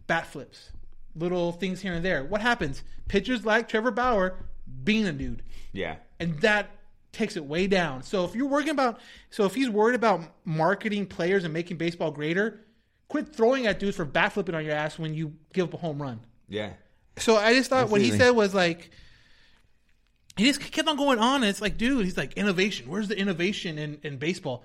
[0.06, 0.70] bat flips,
[1.16, 2.24] little things here and there.
[2.24, 2.84] What happens?
[3.08, 4.36] Pitchers like Trevor Bauer
[4.84, 5.96] being a dude Yeah.
[6.20, 6.70] and that
[7.12, 8.02] takes it way down.
[8.02, 9.00] So if you're working about,
[9.30, 12.60] so if he's worried about marketing players and making baseball greater,
[13.08, 15.78] quit throwing at dudes for bat flipping on your ass when you give up a
[15.78, 16.20] home run.
[16.48, 16.74] Yeah.
[17.18, 18.90] So I just thought what he said was like,
[20.36, 21.42] he just kept on going on.
[21.42, 22.88] And it's like, dude, he's like innovation.
[22.88, 24.64] Where's the innovation in, in baseball,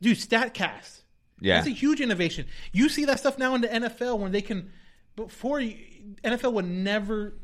[0.00, 0.16] dude?
[0.18, 1.02] Statcast.
[1.40, 1.56] Yeah.
[1.56, 2.46] That's a huge innovation.
[2.72, 4.70] You see that stuff now in the NFL when they can.
[5.16, 5.76] Before you-
[6.22, 7.34] NFL would never,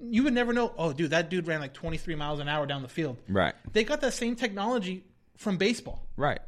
[0.00, 0.72] you would never know.
[0.78, 3.16] Oh, dude, that dude ran like 23 miles an hour down the field.
[3.28, 3.54] Right.
[3.72, 5.04] They got that same technology
[5.36, 6.38] from baseball, Right.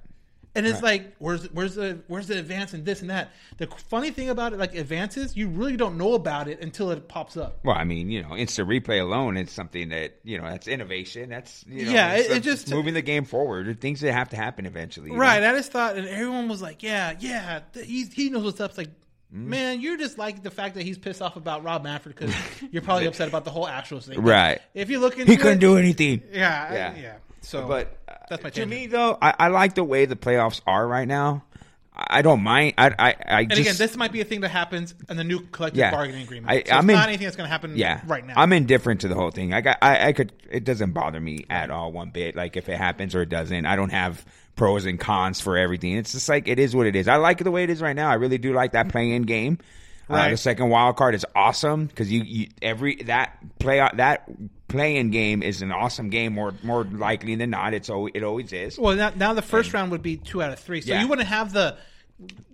[0.54, 3.30] And it's like, where's where's the where's the advance in this and that?
[3.56, 7.08] The funny thing about it, like advances, you really don't know about it until it
[7.08, 7.60] pops up.
[7.64, 11.30] Well, I mean, you know, instant replay alone is something that you know that's innovation.
[11.30, 13.80] That's you know, Yeah, it's- it- it just- moving the game forward.
[13.80, 15.08] Things that have to happen eventually.
[15.08, 15.20] you know?
[15.20, 15.42] Right.
[15.42, 18.78] I just thought, and everyone was like, "Yeah, yeah, he he knows what's up." It's
[18.78, 18.90] like,
[19.34, 19.46] Mm.
[19.46, 22.34] man, you're just like the fact that he's pissed off about Rob Manfred because
[22.70, 24.20] you're probably upset about the whole Astros thing.
[24.20, 24.60] Right.
[24.74, 26.20] If you look into He couldn't it, do anything.
[26.30, 26.94] Yeah, Yeah.
[27.00, 27.14] yeah.
[27.40, 27.96] So, but
[28.28, 28.70] that's my to tangent.
[28.70, 31.44] me though, I, I like the way the playoffs are right now.
[31.94, 32.72] I don't mind.
[32.78, 35.24] I I, I And just, again, this might be a thing that happens in the
[35.24, 35.90] new collective Yeah.
[35.90, 36.50] bargaining agreement.
[36.50, 38.32] I- so I'm it's in- not anything that's going to happen yeah right now.
[38.36, 39.52] I'm indifferent to the whole thing.
[39.52, 42.34] I got I, I could it doesn't bother me at all one bit.
[42.34, 44.24] Like if it happens or it doesn't, I don't have
[44.56, 45.92] pros and cons for everything.
[45.96, 47.08] It's just like it is what it is.
[47.08, 48.08] I like the way it is right now.
[48.10, 49.58] I really do like that play-in game.
[50.08, 54.28] Uh, the second wild card is awesome because you, you every that play that
[54.68, 56.34] play-in game is an awesome game.
[56.34, 58.78] More more likely than not, it's al- it always is.
[58.78, 61.02] well, now, now the first round would be two out of three, so Yeah.
[61.02, 61.76] you wouldn't have the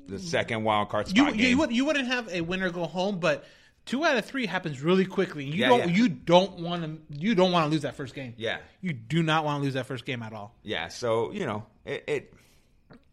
[0.06, 3.18] The second wild card you spot you, would, you wouldn't have a winner go home,
[3.18, 3.44] but
[3.86, 5.44] two out of three happens really quickly.
[5.44, 5.96] You Yeah, don't yeah.
[5.96, 8.34] you don't want to you don't want to lose that first game.
[8.36, 8.58] Yeah.
[8.80, 10.54] you do not want to lose that first game at all.
[10.62, 12.34] Yeah, so you know it, it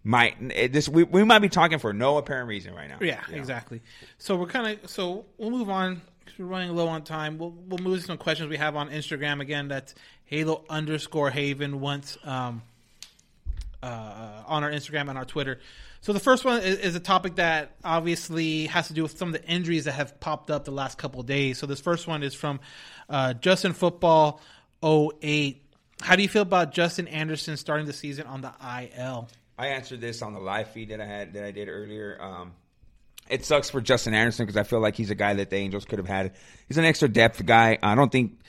[0.05, 2.97] might this we, we might be talking for no apparent reason right now.
[3.01, 3.39] Yeah, You know?
[3.39, 3.81] exactly.
[4.19, 6.01] So we're kind of so we'll move on
[6.37, 7.37] we're running low on time.
[7.37, 9.67] We'll we'll move to some questions we have on Instagram again.
[9.67, 9.95] That's
[10.25, 12.61] Halo underscore Haven once um,
[13.81, 15.59] uh, on our Instagram and our Twitter.
[16.01, 19.33] So the first one is, is a topic that obviously has to do with some
[19.33, 21.57] of the injuries that have popped up the last couple of days.
[21.57, 22.59] So this first one is from
[23.09, 24.39] uh, Justin Football
[24.83, 25.63] 08.
[26.01, 29.29] How do you feel about Justin Anderson starting the season on the IL?
[29.57, 32.17] I answered this on the live feed that I had that I did earlier.
[32.19, 32.53] Um,
[33.29, 35.85] it sucks for Justin Anderson because I feel like he's a guy that the Angels
[35.85, 36.33] could have had.
[36.67, 37.77] He's an extra depth guy.
[37.81, 38.39] I don't think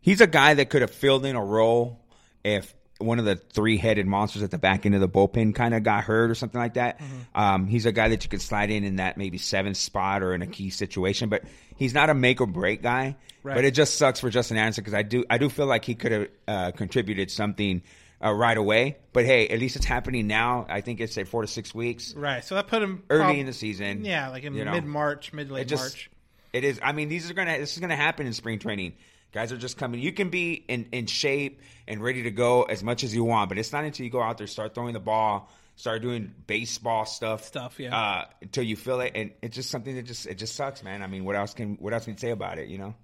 [0.00, 2.04] he's a guy that could have filled in a role
[2.44, 5.74] if one of the three headed monsters at the back end of the bullpen kind
[5.74, 7.00] of got hurt or something like that.
[7.34, 10.34] Um, he's a guy that you could slide in in that maybe seventh spot or
[10.34, 11.44] in a key situation, but
[11.76, 13.16] he's not a make or break guy.
[13.42, 13.54] Right.
[13.54, 15.94] But it just sucks for Justin Anderson because I do I do feel like he
[15.94, 17.82] could have uh, contributed something
[18.24, 18.96] uh, right away.
[19.12, 20.66] But hey, at least it's happening now.
[20.68, 22.44] I think it's at four to six weeks Right.
[22.44, 24.04] So that put him early prob- in the season.
[24.04, 24.72] Yeah, like in you know.
[24.72, 26.10] mid March, mid late March.
[26.52, 26.80] it is.
[26.82, 27.58] I mean, these are gonna.
[27.58, 28.94] This is gonna happen in spring training.
[29.32, 30.00] Guys are just coming.
[30.00, 33.50] You can be in, in shape and ready to go as much as you want,
[33.50, 37.04] but it's not until you go out there, start throwing the ball, start doing baseball
[37.04, 37.94] stuff, Stuff, yeah.
[37.94, 41.02] uh, until you feel it, and it's just something that just it just sucks, man.
[41.02, 42.68] I mean, what else can what else can you say about it?
[42.68, 42.94] You know?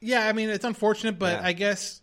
[0.00, 1.46] Yeah, I mean it's unfortunate, but Yeah.
[1.46, 2.00] I guess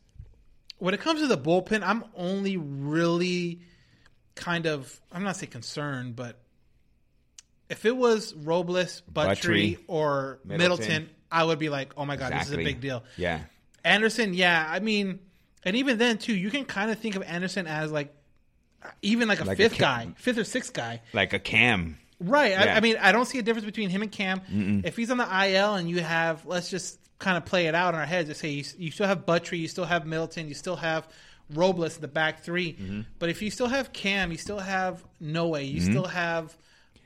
[0.83, 3.61] when it comes to the bullpen, I'm only really
[4.35, 6.37] kind of I'm not say concerned, but
[7.69, 11.09] if it was Robles, Buttrey, Buttrey, or Middleton, Middleton.
[11.31, 13.05] I would be like, oh my god, this is a big deal.
[13.15, 13.39] Yeah.
[13.85, 15.19] Anderson, yeah, I mean,
[15.63, 18.13] and even then too, you can kind of think of Anderson as like
[19.01, 21.01] even like a Like a fifth ca- guy, fifth or sixth guy.
[21.13, 21.97] Like a cam.
[22.19, 22.51] Right.
[22.51, 22.75] Yeah.
[22.75, 24.81] I mean, I don't see a difference between him and Cam.
[24.85, 27.93] If he's on the IL and you have, let's just kind of play it out
[27.93, 30.53] in our heads and say you, you still have Buttrey, you still have Middleton, you
[30.53, 31.07] still have
[31.53, 33.01] Robles in the back 3 Mm-hmm.
[33.19, 36.55] But if you still have Cam, you still have Noe, you still have,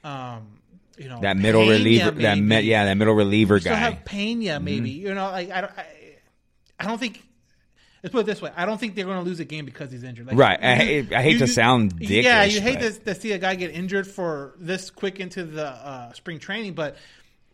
[0.03, 0.59] um,
[0.97, 1.22] you know, Mm-hmm.
[1.24, 2.11] That middle Pena, reliever.
[2.11, 2.41] That maybe.
[2.41, 3.72] me, yeah, that middle reliever You guy.
[3.72, 3.84] Mm-hmm.
[3.84, 4.89] have Pena, maybe.
[4.91, 5.86] You know, like I don't, I,
[6.80, 7.24] I don't think.
[8.03, 9.91] Let's put it this way: I don't think they're going to lose a game because
[9.91, 10.28] he's injured.
[10.28, 10.59] Like, Right.
[10.63, 13.72] I hate- I hate to sound Yeah, you hate to, to see a guy get
[13.72, 16.95] injured for this quick into the uh, spring training, but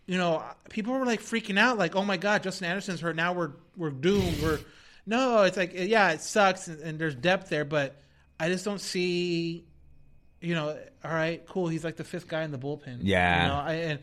[0.05, 3.15] you know, people were like freaking out, like, "Oh my God, Justin Anderson's hurt.
[3.15, 4.59] Now we're we're doomed." We're
[5.05, 8.01] no, it's like, yeah, it sucks, and, and there's depth there, but
[8.39, 9.65] I just don't see.
[10.41, 11.67] You know, all right, cool.
[11.69, 12.99] He's like the fifth guy in the bullpen.
[13.01, 13.43] Yeah.
[13.43, 13.99] you know, I, and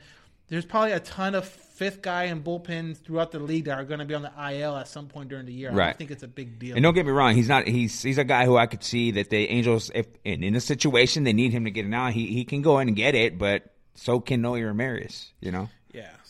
[0.49, 4.01] there's probably a ton of fifth guy in bullpens throughout the league that are going
[4.01, 5.71] to be on the IL at some point during the year.
[5.71, 5.87] I Right.
[5.89, 6.77] don't think it's a big deal.
[6.77, 7.67] And don't get me wrong, he's not.
[7.67, 10.61] He's he's a guy who I could see that the Angels, if in, in a
[10.61, 13.15] situation they need him to get it now, he he can go in and get
[13.15, 13.37] it.
[13.39, 15.31] But so can Noe Ramirez.
[15.41, 15.69] You know.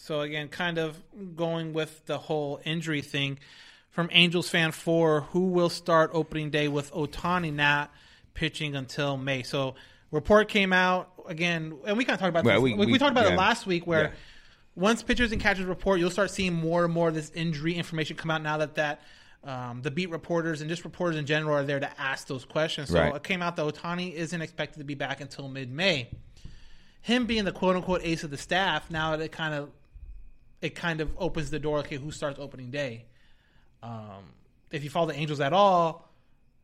[0.02, 0.98] So again, kind of
[1.36, 3.38] going with the whole injury thing
[3.90, 7.92] from Angels fan four, who will start opening day with Ohtani not
[8.32, 9.42] pitching until May.
[9.42, 9.74] So
[10.10, 12.62] report came out again, and we kind of talked about Well, this.
[12.62, 13.34] we- We, we talked about yeah.
[13.34, 14.10] it last week, where Yeah.
[14.74, 18.16] once pitchers and catchers report, you'll start seeing more and more of this injury information
[18.16, 18.42] come out.
[18.42, 19.02] Now that that
[19.44, 22.88] um, the beat reporters and just reporters in general are there to ask those questions.
[22.90, 23.14] So Right.
[23.14, 26.08] it came out that Ohtani isn't expected to be back until mid May.
[27.02, 29.70] Him being the quote unquote ace of the staff, now it kind of
[30.62, 31.78] it kind of opens the door.
[31.78, 33.06] Okay, who starts opening day?
[33.82, 34.34] Um,
[34.70, 36.08] if you follow the Angels at all,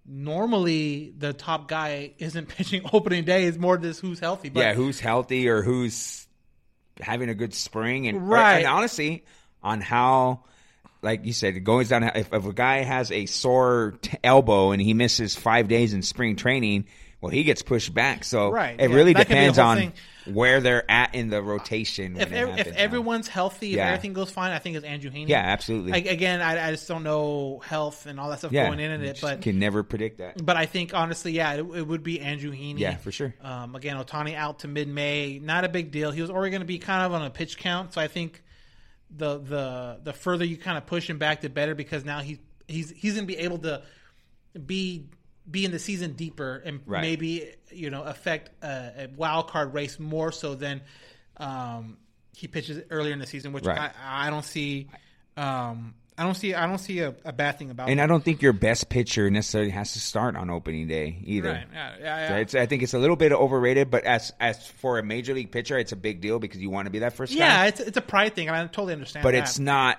[0.04, 3.44] normally the top guy isn't pitching opening day.
[3.44, 4.48] It's more just who's healthy.
[4.48, 6.26] But yeah, who's healthy or who's
[7.00, 8.58] having a good spring, and Right.
[8.58, 9.24] And honestly,
[9.62, 10.44] on how,
[11.02, 12.04] like you said, it goes down.
[12.04, 16.02] If, if a guy has a sore t- elbow and he misses five days in
[16.02, 16.86] spring training,
[17.20, 18.24] well, he gets pushed back.
[18.24, 19.92] So Right, it yeah, really that could be the depends on thing.
[20.26, 22.16] where they're at in the rotation.
[22.20, 25.28] If, ev- if everyone's healthy, if everything goes fine, I think it's Andrew Heaney.
[25.28, 25.92] Yeah, absolutely.
[25.94, 29.02] I, again, I, I just don't know health and all that stuff yeah, going in
[29.02, 30.44] it, but can never predict that.
[30.44, 32.78] But I think honestly, yeah, it, it would be Andrew Heaney.
[32.78, 33.34] Yeah, for sure.
[33.40, 36.10] Um, again, Ohtani out to mid May, not a big deal.
[36.10, 38.42] He was already going to be kind of on a pitch count, so I think
[39.10, 42.40] the the the further you kind of push him back, the better because now he
[42.68, 43.82] he's he's going to be able to
[44.64, 45.06] be
[45.50, 47.02] be in the season deeper and Right.
[47.02, 50.80] maybe you know affect a, a wild card race more so than
[51.36, 51.96] um,
[52.36, 53.78] he pitches earlier in the season, which Right.
[53.78, 54.88] I, I don't see.
[55.36, 56.54] Um, I don't see.
[56.54, 57.90] I don't see a, a bad thing about.
[57.90, 58.00] And.
[58.00, 61.50] I don't think your best pitcher necessarily has to start on opening day either.
[61.52, 61.66] Right.
[61.70, 62.40] Yeah, yeah, So yeah.
[62.40, 65.52] it's, I think it's a little bit overrated, but as as for a major league
[65.52, 67.66] pitcher, it's a big deal because you want to be that first Yeah, guy.
[67.66, 69.24] it's it's a pride thing, and I totally understand.
[69.24, 69.42] but that.
[69.42, 69.98] it's not.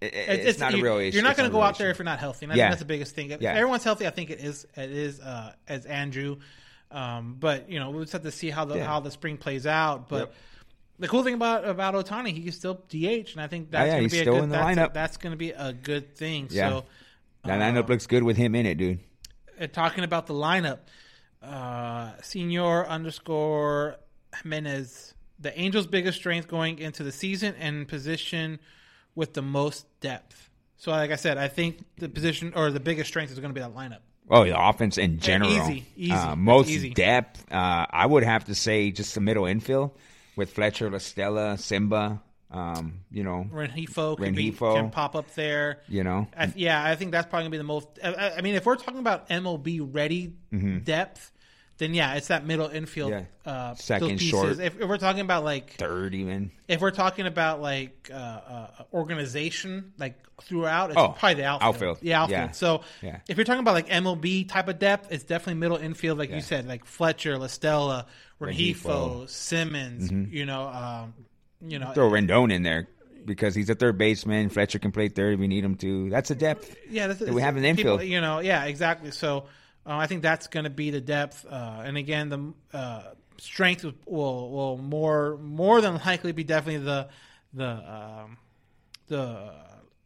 [0.00, 0.14] It-
[0.46, 1.16] It's, not a real issue.
[1.16, 2.44] You're not going to go out there if you're not healthy.
[2.46, 2.64] And I Yeah.
[2.64, 3.30] think that's the biggest thing.
[3.30, 3.54] If Yeah.
[3.54, 4.66] everyone's healthy, I think it is.
[4.76, 6.38] It is uh, as Andrew.
[6.90, 8.86] Um, but you know, we'll just have to see how the Yeah.
[8.86, 10.08] how the spring plays out.
[10.08, 10.34] But Yep.
[11.00, 13.98] the cool thing about about Ohtani, he can still DH, and I think that's yeah,
[13.98, 14.50] going to be a good.
[14.50, 14.94] that's, lineup.
[14.94, 16.48] that's going to be a good thing.
[16.50, 16.68] Yeah.
[16.70, 16.84] So,
[17.44, 19.00] That lineup looks good with him in it, dude.
[19.60, 20.78] uh, talking about the lineup,
[21.42, 23.96] uh, Senor underscore
[24.42, 28.58] Jimenez, the Angels' biggest strength going into the season and position
[29.18, 30.48] with the most depth.
[30.76, 33.54] So, like I said, I think the position or the biggest strength is going to
[33.54, 33.98] be that lineup.
[34.30, 35.50] Oh, the offense in general.
[35.50, 36.12] easy, easy.
[36.12, 36.90] Uh, most easy.
[36.90, 37.44] depth.
[37.52, 39.90] Uh, I would have to say just the middle infield
[40.36, 42.22] with Fletcher, La Stella, Simba.
[42.50, 45.80] Um, you know, Rengifo can, be, can pop up there.
[45.88, 47.88] you know, I, yeah, I think that's probably going to be the most.
[48.02, 50.32] I- I, I mean, if we're talking about MLB ready
[50.84, 51.32] depth,
[51.78, 53.12] then yeah, it's that middle infield.
[53.12, 53.24] Mm-hmm.
[53.46, 53.52] Yeah.
[53.52, 54.28] Uh, Second pieces.
[54.28, 54.50] short.
[54.60, 56.50] If, if we're talking about like third even.
[56.68, 61.74] if we're talking about like uh, uh, organization, like throughout, it's Oh, probably the outfield.
[61.74, 61.98] outfield.
[62.02, 62.40] Yeah, outfield.
[62.40, 62.50] Yeah.
[62.52, 63.20] So Yeah.
[63.28, 66.36] if you're talking about like MLB type of depth, it's definitely middle infield, like Yeah.
[66.36, 68.06] you said, like Fletcher, La Stella,
[68.40, 69.28] Rengifo, Rengifo.
[69.28, 70.10] Simmons.
[70.32, 71.14] You know, um,
[71.66, 72.86] you know, Throw Rendon in there
[73.24, 74.48] because he's a third baseman.
[74.48, 76.08] Fletcher can play third if we need him to.
[76.10, 76.76] That's a depth.
[76.88, 78.10] yeah, that's, that we have an the people- infield.
[78.10, 79.10] You know, yeah, exactly.
[79.10, 79.46] So
[79.88, 83.02] uh, I think that's going to be the depth, uh, and again, the uh,
[83.38, 87.08] strength will will more more than likely be definitely the
[87.54, 88.36] the um,
[89.08, 89.52] the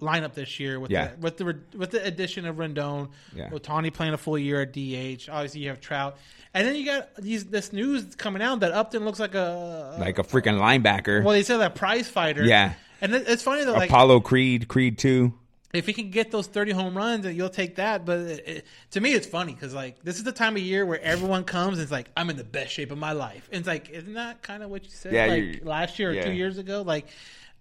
[0.00, 1.08] lineup this year with Yeah.
[1.08, 3.50] the, with the with the addition of Rendon, Yeah.
[3.50, 5.28] Ohtani playing a full year at DH.
[5.30, 6.16] Obviously, you have Trout,
[6.54, 10.18] and then you got these this news coming out that Upton looks like a Like
[10.18, 11.22] a freaking linebacker.
[11.24, 12.44] well, they said that prize fighter.
[12.44, 12.74] Yeah.
[13.00, 15.34] and it, it's funny though, like Apollo Creed, Creed two.
[15.72, 18.04] If he can get those 30 home runs, you'll take that.
[18.04, 20.84] But it, it- to me, it's funny because like this is the time of year
[20.84, 23.48] where everyone comes and it's like I'm in the best shape of my life.
[23.50, 26.14] And it's like, isn't that kind of what you said Yeah, like last year or
[26.14, 26.24] yeah.
[26.26, 26.82] two years ago?
[26.82, 27.06] Like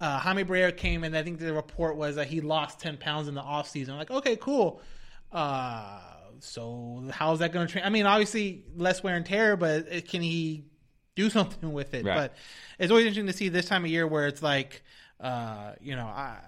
[0.01, 3.27] uh, Jaime Barria came and I think the report was that he lost 10 pounds
[3.29, 3.95] in the off season.
[3.95, 4.81] Like, okay, cool.
[5.31, 5.99] Uh,
[6.39, 7.85] so how's that going to train?
[7.85, 10.65] I mean, obviously less wear and tear, but can he
[11.15, 12.03] do something with it?
[12.05, 12.15] Right.
[12.15, 12.35] But
[12.79, 14.81] it's always interesting to see this time of year where it's like,
[15.19, 16.39] uh, you know, I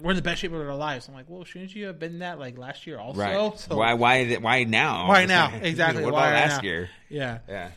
[0.00, 1.08] we're in the best shape of our lives.
[1.08, 3.20] I'm like, well, shouldn't you have been that like last year also?
[3.20, 3.52] Right.
[3.58, 3.94] So, why?
[3.94, 4.34] Why?
[4.36, 5.08] Why now?
[5.08, 5.52] Why now?
[5.62, 6.04] Exactly.
[6.04, 6.68] what Why about last now?
[6.68, 6.90] year?
[7.08, 7.38] Yeah.
[7.48, 7.70] Yeah.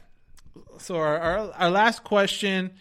[0.79, 2.71] So our, our our last question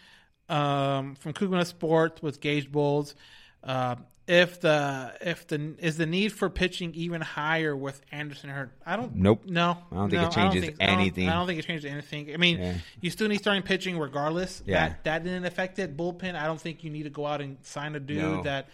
[0.49, 3.15] um, from Kugana Sports with Gage Bulls.
[3.63, 8.71] Uh, if the if the is the need for pitching even higher with Anderson hurt?
[8.87, 9.17] I don't.
[9.17, 9.43] Nope.
[9.47, 11.29] No, I don't think no, it changes think- I don't- anything.
[11.29, 12.33] I don't, think it changes anything.
[12.33, 12.75] I mean, Yeah.
[13.01, 14.63] you still need starting pitching regardless.
[14.67, 14.89] Yeah.
[14.89, 15.97] That that didn't affect it.
[15.97, 16.37] Bullpen.
[16.37, 18.43] I don't think you need to go out and sign a dude No.
[18.45, 18.69] that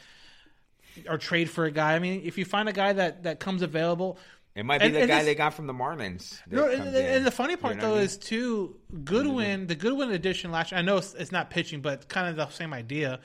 [1.09, 1.95] or trade for a guy.
[1.95, 4.19] I mean, if you find a guy that that comes available,
[4.55, 6.41] It might be And- the and guy this- they got from the Marlins.
[6.51, 8.05] no, and, and- the funny part You know though I mean?
[8.07, 9.67] is too Goodwin.
[9.67, 10.79] The Goodwin edition last year.
[10.79, 13.21] I know it's, it's not pitching, but kind of the same idea.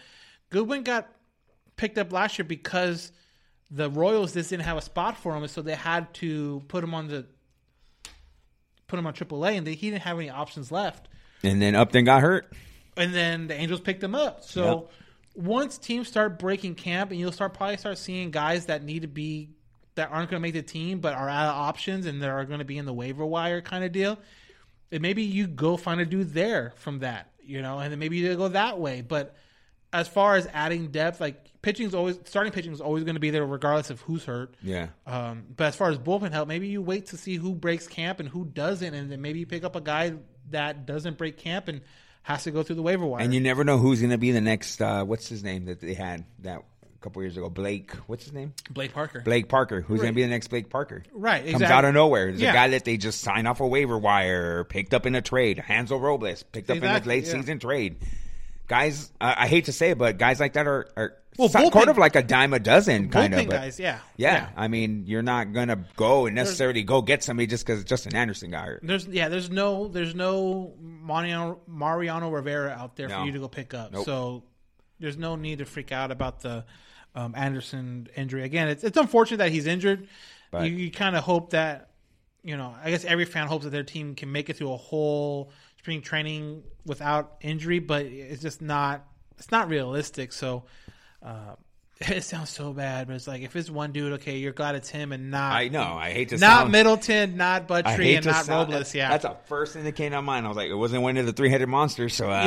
[0.50, 1.08] Goodwin got
[1.78, 3.12] picked up last year because
[3.70, 6.94] the Royals just didn't have a spot for him, so they had to put him
[6.94, 7.26] on the
[8.88, 11.08] put him on AAA, and they, he didn't have any options left.
[11.44, 12.52] And then Upton got hurt.
[12.98, 14.44] and then the Angels picked him up.
[14.44, 14.90] So
[15.36, 19.08] once teams start breaking camp, and you'll start probably start seeing guys that need to
[19.08, 19.50] be
[19.96, 22.46] that aren't going to make the team, but are out of options, and that are
[22.46, 24.18] going to be in the waiver wire kind of deal.
[24.92, 28.18] And maybe you go find a dude there from that, you know, and then maybe
[28.18, 29.02] you go that way.
[29.02, 29.36] But
[29.94, 33.22] as far as adding depth, like pitching is always starting pitching is always going to
[33.22, 34.56] be there regardless of who's hurt.
[34.62, 34.88] Yeah.
[35.06, 38.20] Um, but as far as bullpen help, maybe you wait to see who breaks camp
[38.20, 40.14] and who doesn't, and then maybe you pick up a guy
[40.50, 41.82] that doesn't break camp and
[42.24, 43.22] has to go through the waiver wire.
[43.24, 44.82] And you never know who's going to be the next.
[44.82, 47.50] Uh, what's his name that they had that a couple years ago?
[47.50, 47.92] Blake.
[48.08, 48.54] What's his name?
[48.70, 49.22] Blake Parker.
[49.22, 49.82] Blake Parker.
[49.82, 51.04] Who's going to be the next Blake Parker?
[51.14, 52.28] Right, Comes out of nowhere.
[52.28, 52.52] There's Yeah.
[52.52, 55.58] a guy that they just signed off a waiver wire, picked up in a trade.
[55.60, 57.32] Hansel Robles picked up in Exactly, a late yeah.
[57.34, 57.96] season trade.
[58.72, 61.74] Guys, uh, I hate to say it, but guys like that are, are Well, bullpen-
[61.74, 63.46] sort of like a dime a dozen kind of.
[63.48, 64.00] but- guys, yeah.
[64.16, 64.50] yeah, Yeah.
[64.56, 68.50] I mean, you're not gonna go and necessarily go get somebody just because Justin Anderson
[68.52, 68.80] got hurt.
[68.82, 73.20] There's yeah, there's no there's no Mariano Mariano Rivera out there No.
[73.20, 73.92] for you to go pick up.
[73.92, 74.06] Nope.
[74.06, 74.44] So
[75.02, 76.64] there's no need to freak out about the
[77.14, 78.44] um, Anderson injury.
[78.44, 80.08] Again, it's it's unfortunate that he's injured.
[80.50, 81.90] But- you you kind of hope that
[82.44, 84.78] you know, I guess every fan hopes that their team can make it through a
[84.78, 85.52] whole
[85.82, 89.04] spring training without injury, but it's just not
[89.40, 90.32] it's not realistic.
[90.32, 90.64] So
[91.24, 91.56] uh,
[92.02, 94.90] it sounds so bad, but it's like if it's one dude, okay, you're glad it's
[94.90, 95.82] him and not I know.
[95.82, 98.72] I hate to not sound, Middleton, not hate and not sound- Robles.
[98.74, 100.46] that's- Yeah, that's the first thing that came to mind.
[100.46, 102.14] I was like, it wasn't one of the three headed monsters.
[102.16, 102.46] So yeah, I, I, I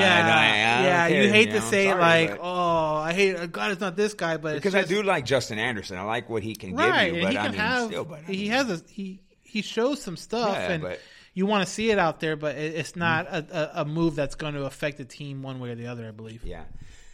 [0.86, 1.08] yeah.
[1.08, 3.34] don't you care, hate know, to say sorry, like, but- oh, I hate.
[3.36, 5.98] uh, God, it's not this guy, but it's because just- I do like Justin Anderson.
[5.98, 7.86] I like what he can right, give you, but he I can mean, have.
[7.88, 9.20] still, but I he mean, has a he.
[9.42, 11.00] He shows some stuff, Yeah, and but-
[11.34, 14.54] you want to see it out there, but it's not a, a, move that's going
[14.54, 16.06] to affect the team one way or the other.
[16.06, 16.44] I believe.
[16.44, 16.62] Yeah.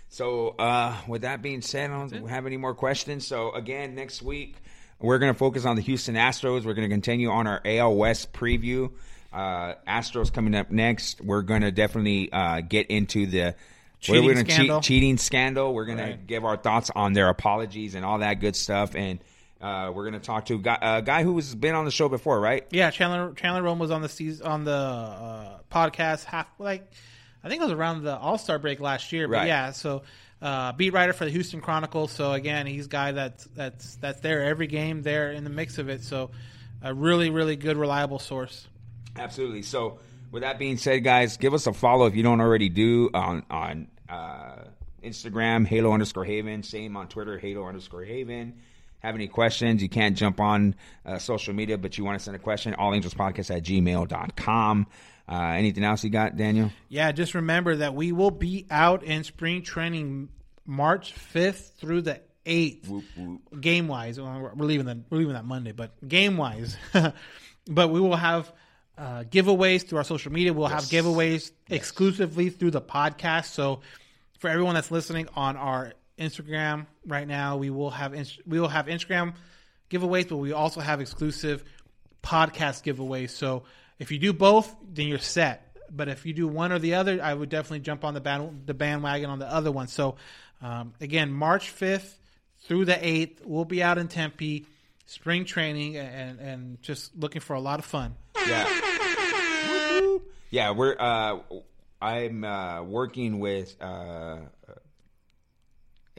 [0.09, 3.27] So, uh, with that being said, I don't have any more questions.
[3.27, 4.57] So, again, next week
[4.99, 6.65] we're going to focus on the Houston Astros.
[6.65, 8.91] We're going to continue on our AL West preview.
[9.33, 11.21] Uh, Astros coming up next.
[11.21, 13.55] We're going to definitely uh, get into the
[14.01, 14.81] Cheating we gonna cheat- scandal.
[14.81, 15.75] cheating scandal.
[15.75, 18.95] We're going to give our thoughts on their apologies and all that good stuff.
[18.97, 19.21] And
[19.61, 22.09] uh, we're going to talk to a guy, a guy who's been on the show
[22.09, 22.67] before, right?
[22.71, 26.91] Yeah, Chandler Chandler Rome was on the season on the uh, podcast half like
[27.43, 29.29] I think it was around the All Star break last year.
[29.29, 29.47] But Right.
[29.49, 30.03] yeah, so
[30.43, 32.09] uh, beat writer for the Houston Chronicle.
[32.09, 35.79] So again, he's a guy that's that's that's there every game, there in the mix
[35.79, 36.03] of it.
[36.03, 36.31] So
[36.83, 38.67] a really really good reliable source.
[39.17, 39.63] Absolutely.
[39.63, 39.99] So,
[40.31, 43.43] with that being said, guys, give us a follow if you don't already do on
[43.51, 44.63] on uh,
[45.03, 46.63] Instagram, Halo underscore Haven.
[46.63, 48.61] Same on Twitter, Halo underscore Haven.
[49.01, 49.83] Have any questions?
[49.83, 50.75] You can't jump on
[51.05, 54.87] uh, social media, but you want to send a question, allangelspodcast at gmail.com.
[55.29, 56.71] Uh, anything else you got, Daniel?
[56.89, 60.29] Yeah, just remember that we will be out in spring training
[60.67, 62.91] March fifth through the eighth.
[63.61, 66.77] Game wise, we're leaving that we're leaving that Monday, but game wise,
[67.67, 68.53] but we will have
[68.99, 70.53] uh, giveaways through our social media.
[70.53, 73.47] We'll have giveaways exclusively through the podcast.
[73.47, 73.81] So
[74.41, 78.13] for everyone that's listening on our Instagram right now, we will have
[78.47, 79.35] we will have Instagram
[79.91, 81.65] giveaways, but we also have exclusive
[82.23, 83.31] podcast giveaways.
[83.31, 83.65] So
[83.99, 85.67] if you do both, then you're set.
[85.91, 88.63] But if you do one or the other, I would definitely jump on the band,
[88.67, 89.89] the bandwagon on the other one.
[89.89, 90.17] So
[90.63, 92.19] um, again, March fifth
[92.65, 94.67] through the eighth, we'll be out in Tempe,
[95.07, 98.15] spring training, and and just looking for a lot of fun.
[98.47, 98.69] Yeah.
[100.51, 100.97] Yeah, we're.
[100.99, 101.39] Uh,
[102.03, 104.39] I'm uh, working with uh,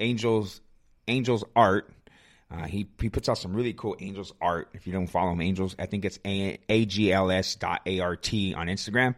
[0.02, 0.62] Angels
[1.08, 1.90] Angels Art.
[2.52, 4.70] Uh, he he puts out some really cool Angels art.
[4.74, 9.16] If you don't follow him, Angels, I think it's a dot art on Instagram.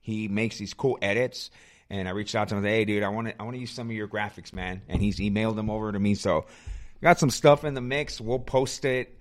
[0.00, 1.50] He makes these cool edits,
[1.88, 2.64] and I reached out to him.
[2.64, 4.82] Hey, dude, I want to I want to use some of your graphics, man.
[4.88, 6.16] And he's emailed them over to me.
[6.16, 6.46] So
[7.02, 8.20] got some stuff in the mix.
[8.20, 9.18] We'll post it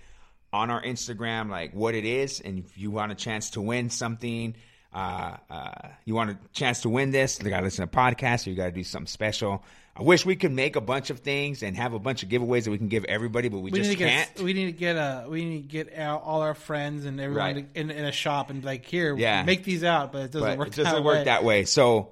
[0.53, 3.89] on our Instagram, like what it is, and if you want a chance to win
[3.89, 4.55] something,
[4.93, 8.01] uh, uh, you want a chance to win this, you got to listen to a
[8.01, 9.63] podcast, or you got to do something special.
[10.01, 12.63] I wish we could make a bunch of things and have a bunch of giveaways
[12.63, 14.35] that we can give everybody, but we, We just need to can't.
[14.35, 17.19] get we need to get uh we need to get our, all our friends and
[17.21, 17.67] everyone Right.
[17.75, 19.43] in, in a shop and like here Yeah.
[19.43, 20.67] make these out, but it doesn't but work.
[20.69, 21.23] it doesn't that work way.
[21.25, 21.65] that way.
[21.65, 22.09] So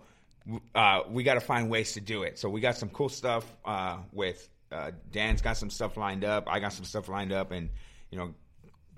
[0.76, 2.40] uh, we got to find ways to do it.
[2.40, 6.48] So we got some cool stuff uh, with uh, Dan's got some stuff lined up.
[6.48, 7.70] I got some stuff lined up, and
[8.12, 8.34] you know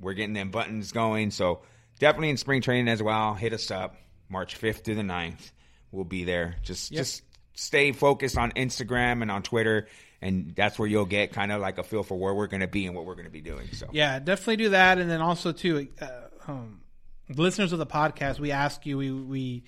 [0.02, 1.32] we're getting them buttons going.
[1.32, 1.62] So
[2.00, 3.34] definitely in spring training as well.
[3.36, 3.96] Hit us up
[4.30, 5.52] March fifth through the 9th.
[5.92, 6.56] We'll be there.
[6.62, 7.22] Just just
[7.62, 9.88] stay focused on Instagram and on Twitter.
[10.22, 12.68] And that's where you'll get kind of like a feel for where we're going to
[12.68, 13.68] be and what we're going to be doing.
[13.72, 16.08] So Yeah, definitely do that, and then also too, uh,
[16.48, 16.82] um,
[17.30, 19.64] listeners of the podcast, we ask you, we we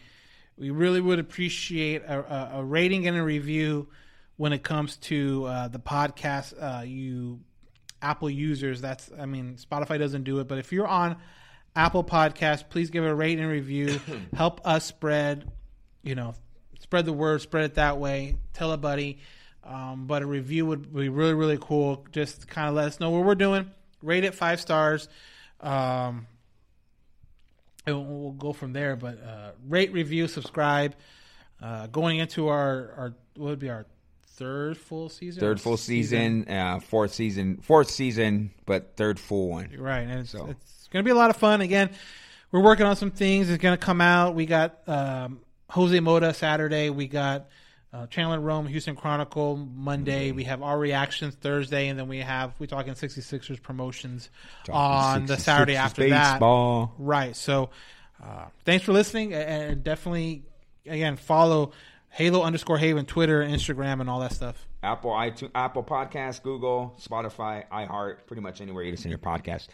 [0.57, 3.87] we really would appreciate a, a, rating and a review
[4.37, 6.53] when it comes to uh, the podcast.
[6.61, 7.39] Uh, you
[8.03, 11.17] Apple users, that's I mean, Spotify doesn't do it, but if you're on
[11.75, 13.99] Apple Podcast, please give a rate and review.
[14.35, 15.51] Help us spread
[16.03, 16.35] you know,
[16.83, 19.19] spread the word, spread it that way, tell a buddy.
[19.63, 22.05] Um, but a review would be really, really cool.
[22.11, 23.71] Just kind of let us know what we're doing.
[24.01, 25.07] Rate it five stars.
[25.61, 26.27] Um,
[27.87, 28.97] and we'll, go from there.
[28.97, 30.95] But uh, rate, review, subscribe.
[31.61, 33.85] Uh, going into our our what would be our
[34.35, 35.39] third full season?
[35.39, 39.69] Third full season, uh, fourth season, fourth season, but third full one.
[39.77, 41.61] Right, and it's, So- it's going to be a lot of fun.
[41.61, 41.89] Again,
[42.51, 43.49] we're working on some things.
[43.49, 44.35] It's going to come out.
[44.35, 45.39] We got um,
[45.69, 46.89] Jose Mota Saturday.
[46.89, 47.47] We got
[47.93, 50.29] uh, Chandler Rome, Houston Chronicle Monday.
[50.29, 50.37] Mm-hmm.
[50.37, 54.29] We have our reactions Thursday, and then we have we talking 66ers promotions
[54.65, 56.41] Talking on the Saturday 66ers after that.
[56.97, 57.35] Right.
[57.35, 57.69] So,
[58.23, 60.43] uh, thanks for listening, and definitely
[60.85, 61.71] again follow
[62.09, 64.67] Halo underscore Haven Twitter, Instagram, and all that stuff.
[64.81, 69.67] Apple, iTunes, Apple Podcast, Google, Spotify, iHeart, pretty much anywhere you listen to your podcast.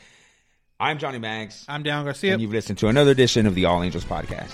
[0.80, 2.34] I'm Johnny Mags, I'm Dan Garcia.
[2.34, 4.54] and you've listened to another edition of the All Angels Podcast.